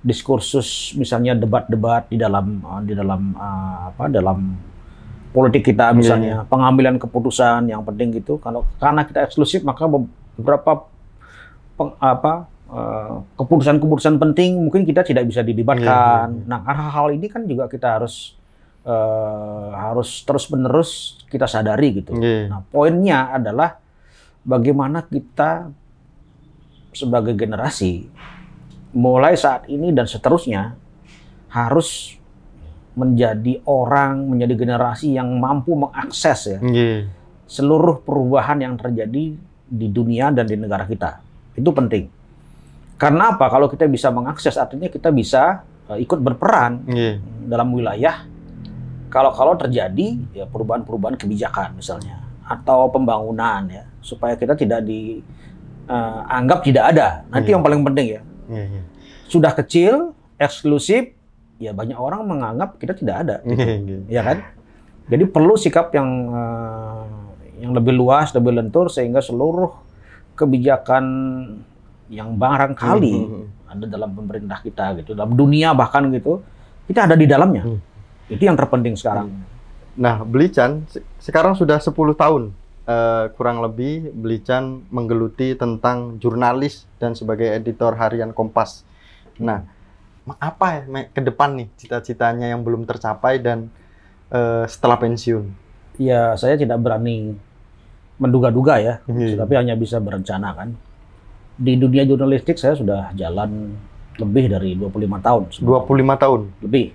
diskursus 0.04 0.92
misalnya 0.94 1.34
debat-debat 1.34 2.06
di 2.12 2.20
dalam 2.20 2.62
uh, 2.62 2.80
di 2.84 2.92
dalam 2.92 3.34
uh, 3.34 3.90
apa 3.90 4.06
dalam 4.12 4.54
politik 5.34 5.74
kita 5.74 5.90
misalnya 5.90 6.46
pengambilan 6.46 6.94
keputusan 7.02 7.66
yang 7.66 7.82
penting 7.82 8.14
gitu 8.22 8.38
kalau 8.38 8.62
karena 8.78 9.02
kita 9.02 9.26
eksklusif 9.26 9.66
maka 9.66 9.90
beberapa 9.90 10.86
peng- 11.74 11.98
apa 11.98 12.54
keputusan-keputusan 13.38 14.18
penting 14.18 14.58
mungkin 14.58 14.82
kita 14.82 15.06
tidak 15.06 15.30
bisa 15.30 15.46
didebatkan. 15.46 15.86
Iya, 15.86 16.34
iya, 16.34 16.42
iya. 16.42 16.48
Nah, 16.50 16.58
karena 16.64 16.84
hal 16.90 17.06
ini 17.14 17.26
kan 17.30 17.42
juga 17.46 17.70
kita 17.70 18.00
harus 18.00 18.34
eh, 18.82 19.68
harus 19.74 20.26
terus-menerus 20.26 21.22
kita 21.30 21.46
sadari 21.46 22.02
gitu. 22.02 22.16
Nggih. 22.16 22.50
Nah, 22.50 22.60
poinnya 22.66 23.30
adalah 23.30 23.78
bagaimana 24.44 25.02
kita 25.02 25.72
sebagai 26.94 27.34
generasi 27.34 28.06
mulai 28.94 29.34
saat 29.34 29.66
ini 29.66 29.90
dan 29.90 30.06
seterusnya 30.06 30.78
harus 31.50 32.14
menjadi 32.94 33.58
orang, 33.66 34.22
menjadi 34.30 34.54
generasi 34.54 35.18
yang 35.18 35.26
mampu 35.34 35.74
mengakses 35.74 36.46
ya 36.46 36.58
Nggih. 36.62 37.10
seluruh 37.50 37.98
perubahan 38.06 38.62
yang 38.62 38.78
terjadi 38.78 39.34
di 39.66 39.86
dunia 39.90 40.30
dan 40.30 40.46
di 40.46 40.54
negara 40.54 40.86
kita. 40.86 41.18
Itu 41.58 41.74
penting. 41.74 42.06
Karena 42.94 43.34
apa? 43.34 43.50
Kalau 43.50 43.66
kita 43.66 43.90
bisa 43.90 44.14
mengakses, 44.14 44.54
artinya 44.54 44.86
kita 44.86 45.10
bisa 45.10 45.66
eh, 45.90 45.98
ikut 46.06 46.22
berperan 46.22 46.86
Nggih. 46.86 47.14
dalam 47.50 47.74
wilayah. 47.74 48.30
Kalau-kalau 49.10 49.58
terjadi 49.58 50.18
ya 50.30 50.46
perubahan-perubahan 50.46 51.18
kebijakan 51.18 51.74
misalnya 51.78 52.22
atau 52.46 52.90
pembangunan 52.90 53.62
ya, 53.66 53.84
supaya 54.04 54.36
kita 54.36 54.52
tidak 54.52 54.84
dianggap 54.84 56.58
tidak 56.60 56.84
ada. 56.86 57.08
Nanti 57.26 57.48
Iya. 57.48 57.54
yang 57.56 57.62
paling 57.62 57.80
penting 57.82 58.06
ya, 58.10 58.20
Nggih, 58.44 58.64
nggih. 58.68 58.84
sudah 59.26 59.52
kecil, 59.52 59.94
eksklusif, 60.36 61.16
ya 61.56 61.72
banyak 61.72 61.96
orang 61.96 62.22
menganggap 62.22 62.76
kita 62.76 62.92
tidak 62.92 63.16
ada 63.18 63.36
ya 64.06 64.20
kan? 64.20 64.38
Jadi 65.04 65.24
perlu 65.26 65.54
sikap 65.54 65.92
yang 65.92 66.08
eh, 66.28 67.02
yang 67.58 67.72
lebih 67.72 67.92
luas, 67.92 68.32
lebih 68.32 68.52
lentur 68.52 68.88
sehingga 68.88 69.18
seluruh 69.18 69.72
kebijakan 70.34 71.04
yang 72.06 72.34
barangkali 72.34 73.16
Mhm. 73.16 73.44
ada 73.66 73.84
dalam 73.86 74.10
pemerintah 74.12 74.60
kita 74.60 74.98
gitu, 74.98 75.12
dalam 75.12 75.32
dunia 75.32 75.72
bahkan 75.72 76.04
gitu, 76.08 76.44
kita 76.84 77.04
ada 77.04 77.14
di 77.14 77.24
dalamnya. 77.24 77.64
Hmm. 77.64 77.80
Itu 78.26 78.42
yang 78.42 78.54
terpenting 78.54 78.92
sekarang. 78.92 79.32
Nah, 79.94 80.20
Belican 80.20 80.84
se- 80.86 81.00
sekarang 81.18 81.54
sudah 81.54 81.78
10 81.78 81.94
tahun 82.12 82.52
eh, 82.84 83.24
kurang 83.34 83.64
lebih 83.64 84.12
Belican 84.12 84.84
menggeluti 84.92 85.56
tentang 85.56 86.20
jurnalis 86.20 86.84
dan 87.00 87.16
sebagai 87.16 87.48
editor 87.48 87.96
harian 87.96 88.30
Kompas. 88.30 88.84
Nah, 89.40 89.64
apa 90.40 90.66
ya 90.80 90.82
ke 91.12 91.20
depan 91.20 91.52
nih 91.58 91.68
cita-citanya 91.76 92.52
yang 92.52 92.64
belum 92.64 92.84
tercapai 92.84 93.40
dan 93.40 93.68
eh, 94.32 94.64
setelah 94.68 94.96
pensiun? 95.00 95.44
Ya 96.00 96.34
saya 96.34 96.58
tidak 96.58 96.80
berani 96.82 97.36
menduga-duga 98.18 98.78
ya, 98.78 98.94
Iya. 99.10 99.34
tapi 99.38 99.58
hanya 99.58 99.74
bisa 99.74 99.98
berencana 99.98 100.54
kan. 100.54 100.68
Di 101.54 101.78
dunia 101.78 102.02
jurnalistik 102.06 102.58
saya 102.58 102.74
sudah 102.74 103.10
jalan 103.14 103.74
lebih 104.18 104.46
dari 104.50 104.78
25 104.78 105.18
tahun. 105.22 105.42
25 105.58 106.14
tahun. 106.22 106.40
Lebih. 106.62 106.86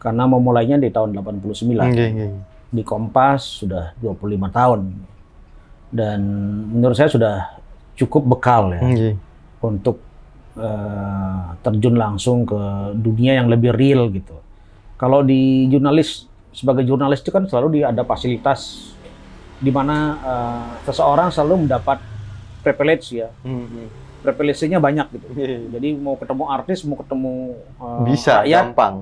Karena 0.00 0.24
memulainya 0.24 0.80
di 0.80 0.88
tahun 0.88 1.12
89. 1.12 1.92
Nggih, 1.92 2.08
nggih. 2.16 2.30
Di 2.70 2.82
Kompas 2.86 3.62
sudah 3.62 3.92
25 3.98 4.50
tahun. 4.50 4.80
Dan 5.90 6.20
menurut 6.70 6.94
saya 6.94 7.10
sudah 7.10 7.60
cukup 7.98 8.38
bekal 8.38 8.70
ya 8.72 8.80
Nggih. 8.80 9.14
untuk 9.60 9.98
eh, 10.56 11.40
terjun 11.60 11.98
langsung 11.98 12.46
ke 12.46 12.60
dunia 12.96 13.36
yang 13.42 13.50
lebih 13.50 13.74
real 13.74 14.08
gitu. 14.14 14.38
Kalau 14.96 15.20
di 15.26 15.66
jurnalis 15.66 16.30
sebagai 16.54 16.86
jurnalis 16.86 17.20
itu 17.20 17.30
kan 17.34 17.46
selalu 17.46 17.80
dia 17.80 17.90
ada 17.90 18.06
fasilitas 18.06 18.94
di 19.58 19.68
mana 19.74 19.96
eh, 20.22 20.70
seseorang 20.86 21.28
selalu 21.34 21.66
mendapat 21.66 21.98
privilege 22.62 23.12
ya. 23.12 23.28
Mhm. 23.44 23.98
Privilege-nya 24.20 24.78
banyak 24.78 25.06
gitu. 25.16 25.26
Nggih. 25.32 25.60
Jadi 25.74 25.88
mau 25.96 26.14
ketemu 26.14 26.44
artis, 26.48 26.78
mau 26.86 26.96
ketemu 26.96 27.56
eh, 27.82 28.00
Bisa 28.06 28.46
rakyat, 28.46 28.72
gampang 28.72 28.94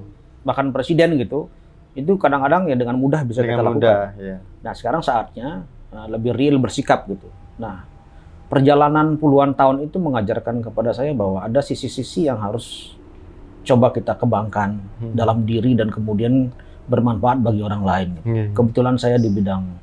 bahkan 0.47 0.73
presiden 0.73 1.19
gitu, 1.21 1.51
itu 1.97 2.13
kadang-kadang 2.21 2.69
ya 2.69 2.77
dengan 2.77 2.97
mudah 3.01 3.25
bisa 3.25 3.41
kita 3.41 3.55
dengan 3.55 3.65
lakukan. 3.73 3.81
mudah, 3.81 4.01
ya. 4.21 4.37
Nah 4.65 4.73
sekarang 4.77 5.01
saatnya 5.01 5.49
uh, 5.93 6.07
lebih 6.11 6.37
real 6.37 6.61
bersikap 6.61 7.09
gitu. 7.09 7.29
Nah 7.57 7.85
perjalanan 8.49 9.21
puluhan 9.21 9.53
tahun 9.53 9.85
itu 9.89 10.01
mengajarkan 10.01 10.65
kepada 10.65 10.97
saya 10.97 11.13
bahwa 11.13 11.45
ada 11.45 11.61
sisi-sisi 11.61 12.29
yang 12.29 12.41
harus 12.41 12.97
coba 13.67 13.93
kita 13.93 14.17
kembangkan 14.17 14.81
Hmm. 14.99 15.13
dalam 15.13 15.45
diri 15.45 15.77
dan 15.77 15.93
kemudian 15.93 16.49
bermanfaat 16.89 17.45
bagi 17.45 17.61
orang 17.61 17.83
lain. 17.85 18.11
Nggih. 18.25 18.47
Kebetulan 18.57 18.97
saya 18.97 19.21
di 19.21 19.29
bidang 19.29 19.77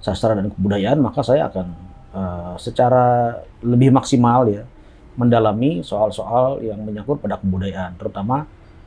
sastra 0.00 0.36
dan 0.36 0.52
kebudayaan, 0.52 1.00
maka 1.00 1.24
saya 1.24 1.48
akan 1.48 1.66
uh, 2.12 2.54
secara 2.60 3.32
lebih 3.64 3.88
maksimal 3.92 4.44
ya 4.48 4.68
mendalami 5.16 5.80
soal-soal 5.80 6.60
yang 6.60 6.80
menyangkut 6.84 7.20
pada 7.20 7.36
kebudayaan, 7.40 7.96
terutama 7.96 8.44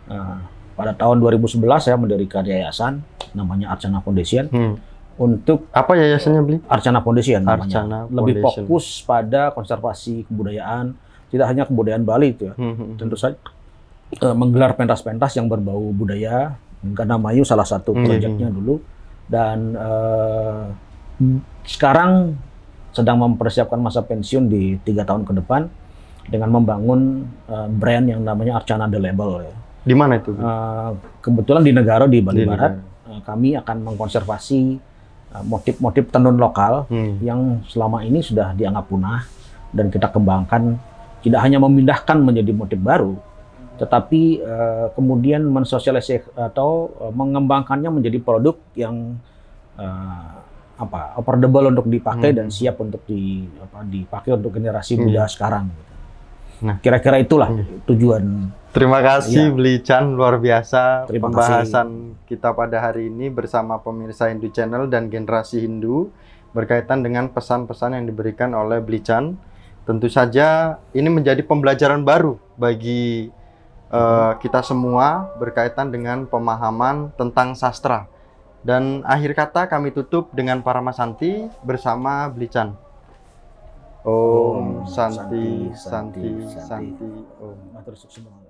uh, 0.10 0.38
pada 0.74 0.92
tahun 0.92 1.20
2011 1.20 1.58
saya 1.80 1.96
mendirikan 1.96 2.42
yayasan 2.42 3.06
namanya 3.32 3.72
Arcana 3.72 4.00
Foundation 4.00 4.46
Hmm. 4.48 4.76
untuk 5.16 5.70
Apa 5.70 5.94
yayasannya 5.94 6.42
beli? 6.42 6.58
Arcana 6.66 7.00
Foundation 7.00 7.42
namanya. 7.42 7.64
Arcana 7.80 7.98
Lebih 8.08 8.40
Foundation. 8.40 8.64
fokus 8.66 8.86
pada 9.02 9.50
konservasi 9.50 10.26
kebudayaan, 10.26 10.94
tidak 11.30 11.46
hanya 11.48 11.64
kebudayaan 11.64 12.02
Bali 12.02 12.32
itu 12.32 12.50
ya. 12.50 12.54
Hmm. 12.54 12.94
Tentu 12.96 13.14
saja 13.14 13.38
eh, 14.14 14.34
menggelar 14.34 14.74
pentas-pentas 14.74 15.34
yang 15.34 15.46
berbau 15.46 15.90
budaya. 15.90 16.58
Ganamayu 16.84 17.42
salah 17.44 17.64
satu 17.64 17.92
Hmm. 17.92 18.04
proyeknya 18.04 18.50
dulu 18.50 18.82
dan 19.26 19.72
eh, 19.72 20.64
sekarang 21.64 22.36
sedang 22.92 23.18
mempersiapkan 23.18 23.80
masa 23.80 24.02
pensiun 24.02 24.46
di 24.46 24.78
tiga 24.80 25.02
tahun 25.02 25.24
ke 25.24 25.34
depan 25.36 25.66
dengan 26.26 26.50
membangun 26.52 27.02
eh, 27.46 27.68
brand 27.70 28.06
yang 28.06 28.22
namanya 28.22 28.58
Arcana 28.58 28.86
The 28.86 29.00
Label 29.00 29.32
ya. 29.44 29.56
Di 29.84 29.94
mana 29.94 30.16
itu? 30.16 30.32
Eh, 30.32 30.90
kebetulan 31.20 31.62
di 31.62 31.72
negara 31.72 32.08
di 32.08 32.20
Bali 32.20 32.40
Di 32.40 32.48
Barat 32.48 32.74
eh, 33.06 33.20
kami 33.22 33.56
akan 33.56 33.78
mengkonservasi 33.84 34.60
eh, 35.30 35.44
motif-motif 35.44 36.08
tenun 36.08 36.36
lokal 36.36 36.88
Hmm. 36.88 37.20
yang 37.20 37.40
selama 37.66 38.02
ini 38.02 38.20
sudah 38.20 38.52
dianggap 38.52 38.88
punah 38.88 39.28
dan 39.70 39.88
kita 39.88 40.08
kembangkan 40.08 40.80
tidak 41.20 41.40
hanya 41.40 41.58
memindahkan 41.58 42.18
menjadi 42.18 42.52
motif 42.52 42.78
baru 42.78 43.16
tetapi 43.74 44.22
eh, 44.40 44.88
kemudian 44.94 45.44
mensosialisasi 45.44 46.32
atau 46.34 46.72
eh, 47.02 47.12
mengembangkannya 47.12 47.90
menjadi 47.92 48.18
produk 48.20 48.56
yang 48.74 49.18
eh, 49.76 50.32
apa 50.74 51.14
affordable 51.14 51.70
untuk 51.70 51.86
dipakai 51.88 52.32
Hmm. 52.32 52.38
dan 52.40 52.48
siap 52.48 52.78
untuk 52.78 53.04
di 53.04 53.46
apa 53.58 53.84
dipakai 53.84 54.32
untuk 54.34 54.54
generasi 54.54 54.96
Hmm. 54.96 55.06
muda 55.06 55.28
sekarang. 55.28 55.68
Nah. 56.64 56.80
kira-kira 56.80 57.20
itulah 57.20 57.52
Hmm. 57.52 57.84
tujuan 57.84 58.24
Terima 58.74 59.06
kasih. 59.06 59.54
Beli 59.54 59.86
Chan, 59.86 60.18
luar 60.18 60.42
biasa 60.42 61.06
Terima 61.06 61.30
pembahasan 61.30 62.18
kita 62.26 62.58
pada 62.58 62.82
hari 62.82 63.06
ini 63.06 63.30
bersama 63.30 63.78
pemirsa 63.78 64.34
Hindu 64.34 64.50
Channel 64.50 64.90
dan 64.90 65.14
generasi 65.14 65.62
Hindu 65.62 66.10
berkaitan 66.58 67.06
dengan 67.06 67.30
pesan-pesan 67.30 67.94
yang 67.94 68.10
diberikan 68.10 68.50
oleh 68.58 68.82
Beli 68.82 69.06
Chan. 69.06 69.38
Tentu 69.86 70.10
saja 70.10 70.82
ini 70.90 71.06
menjadi 71.06 71.46
pembelajaran 71.46 72.02
baru 72.02 72.42
bagi 72.58 73.30
eh, 73.94 74.32
kita 74.42 74.66
semua 74.66 75.38
berkaitan 75.38 75.94
dengan 75.94 76.26
pemahaman 76.26 77.14
tentang 77.14 77.54
sastra. 77.54 78.10
Dan 78.66 79.06
akhir 79.06 79.38
kata 79.38 79.70
kami 79.70 79.94
tutup 79.94 80.34
dengan 80.34 80.66
para 80.66 80.82
Masanti 80.82 81.46
bersama 81.62 82.26
Beli 82.26 82.50
Chan. 82.50 82.74
Om 84.02 84.84
Om 84.84 84.90
Santi 84.90 85.70
Santi, 85.78 85.78
Santi 85.78 86.26
Santi, 86.50 86.90
Santi 86.98 87.10
Om. 87.38 87.58
Matur 87.70 87.94
suwun. 87.94 88.43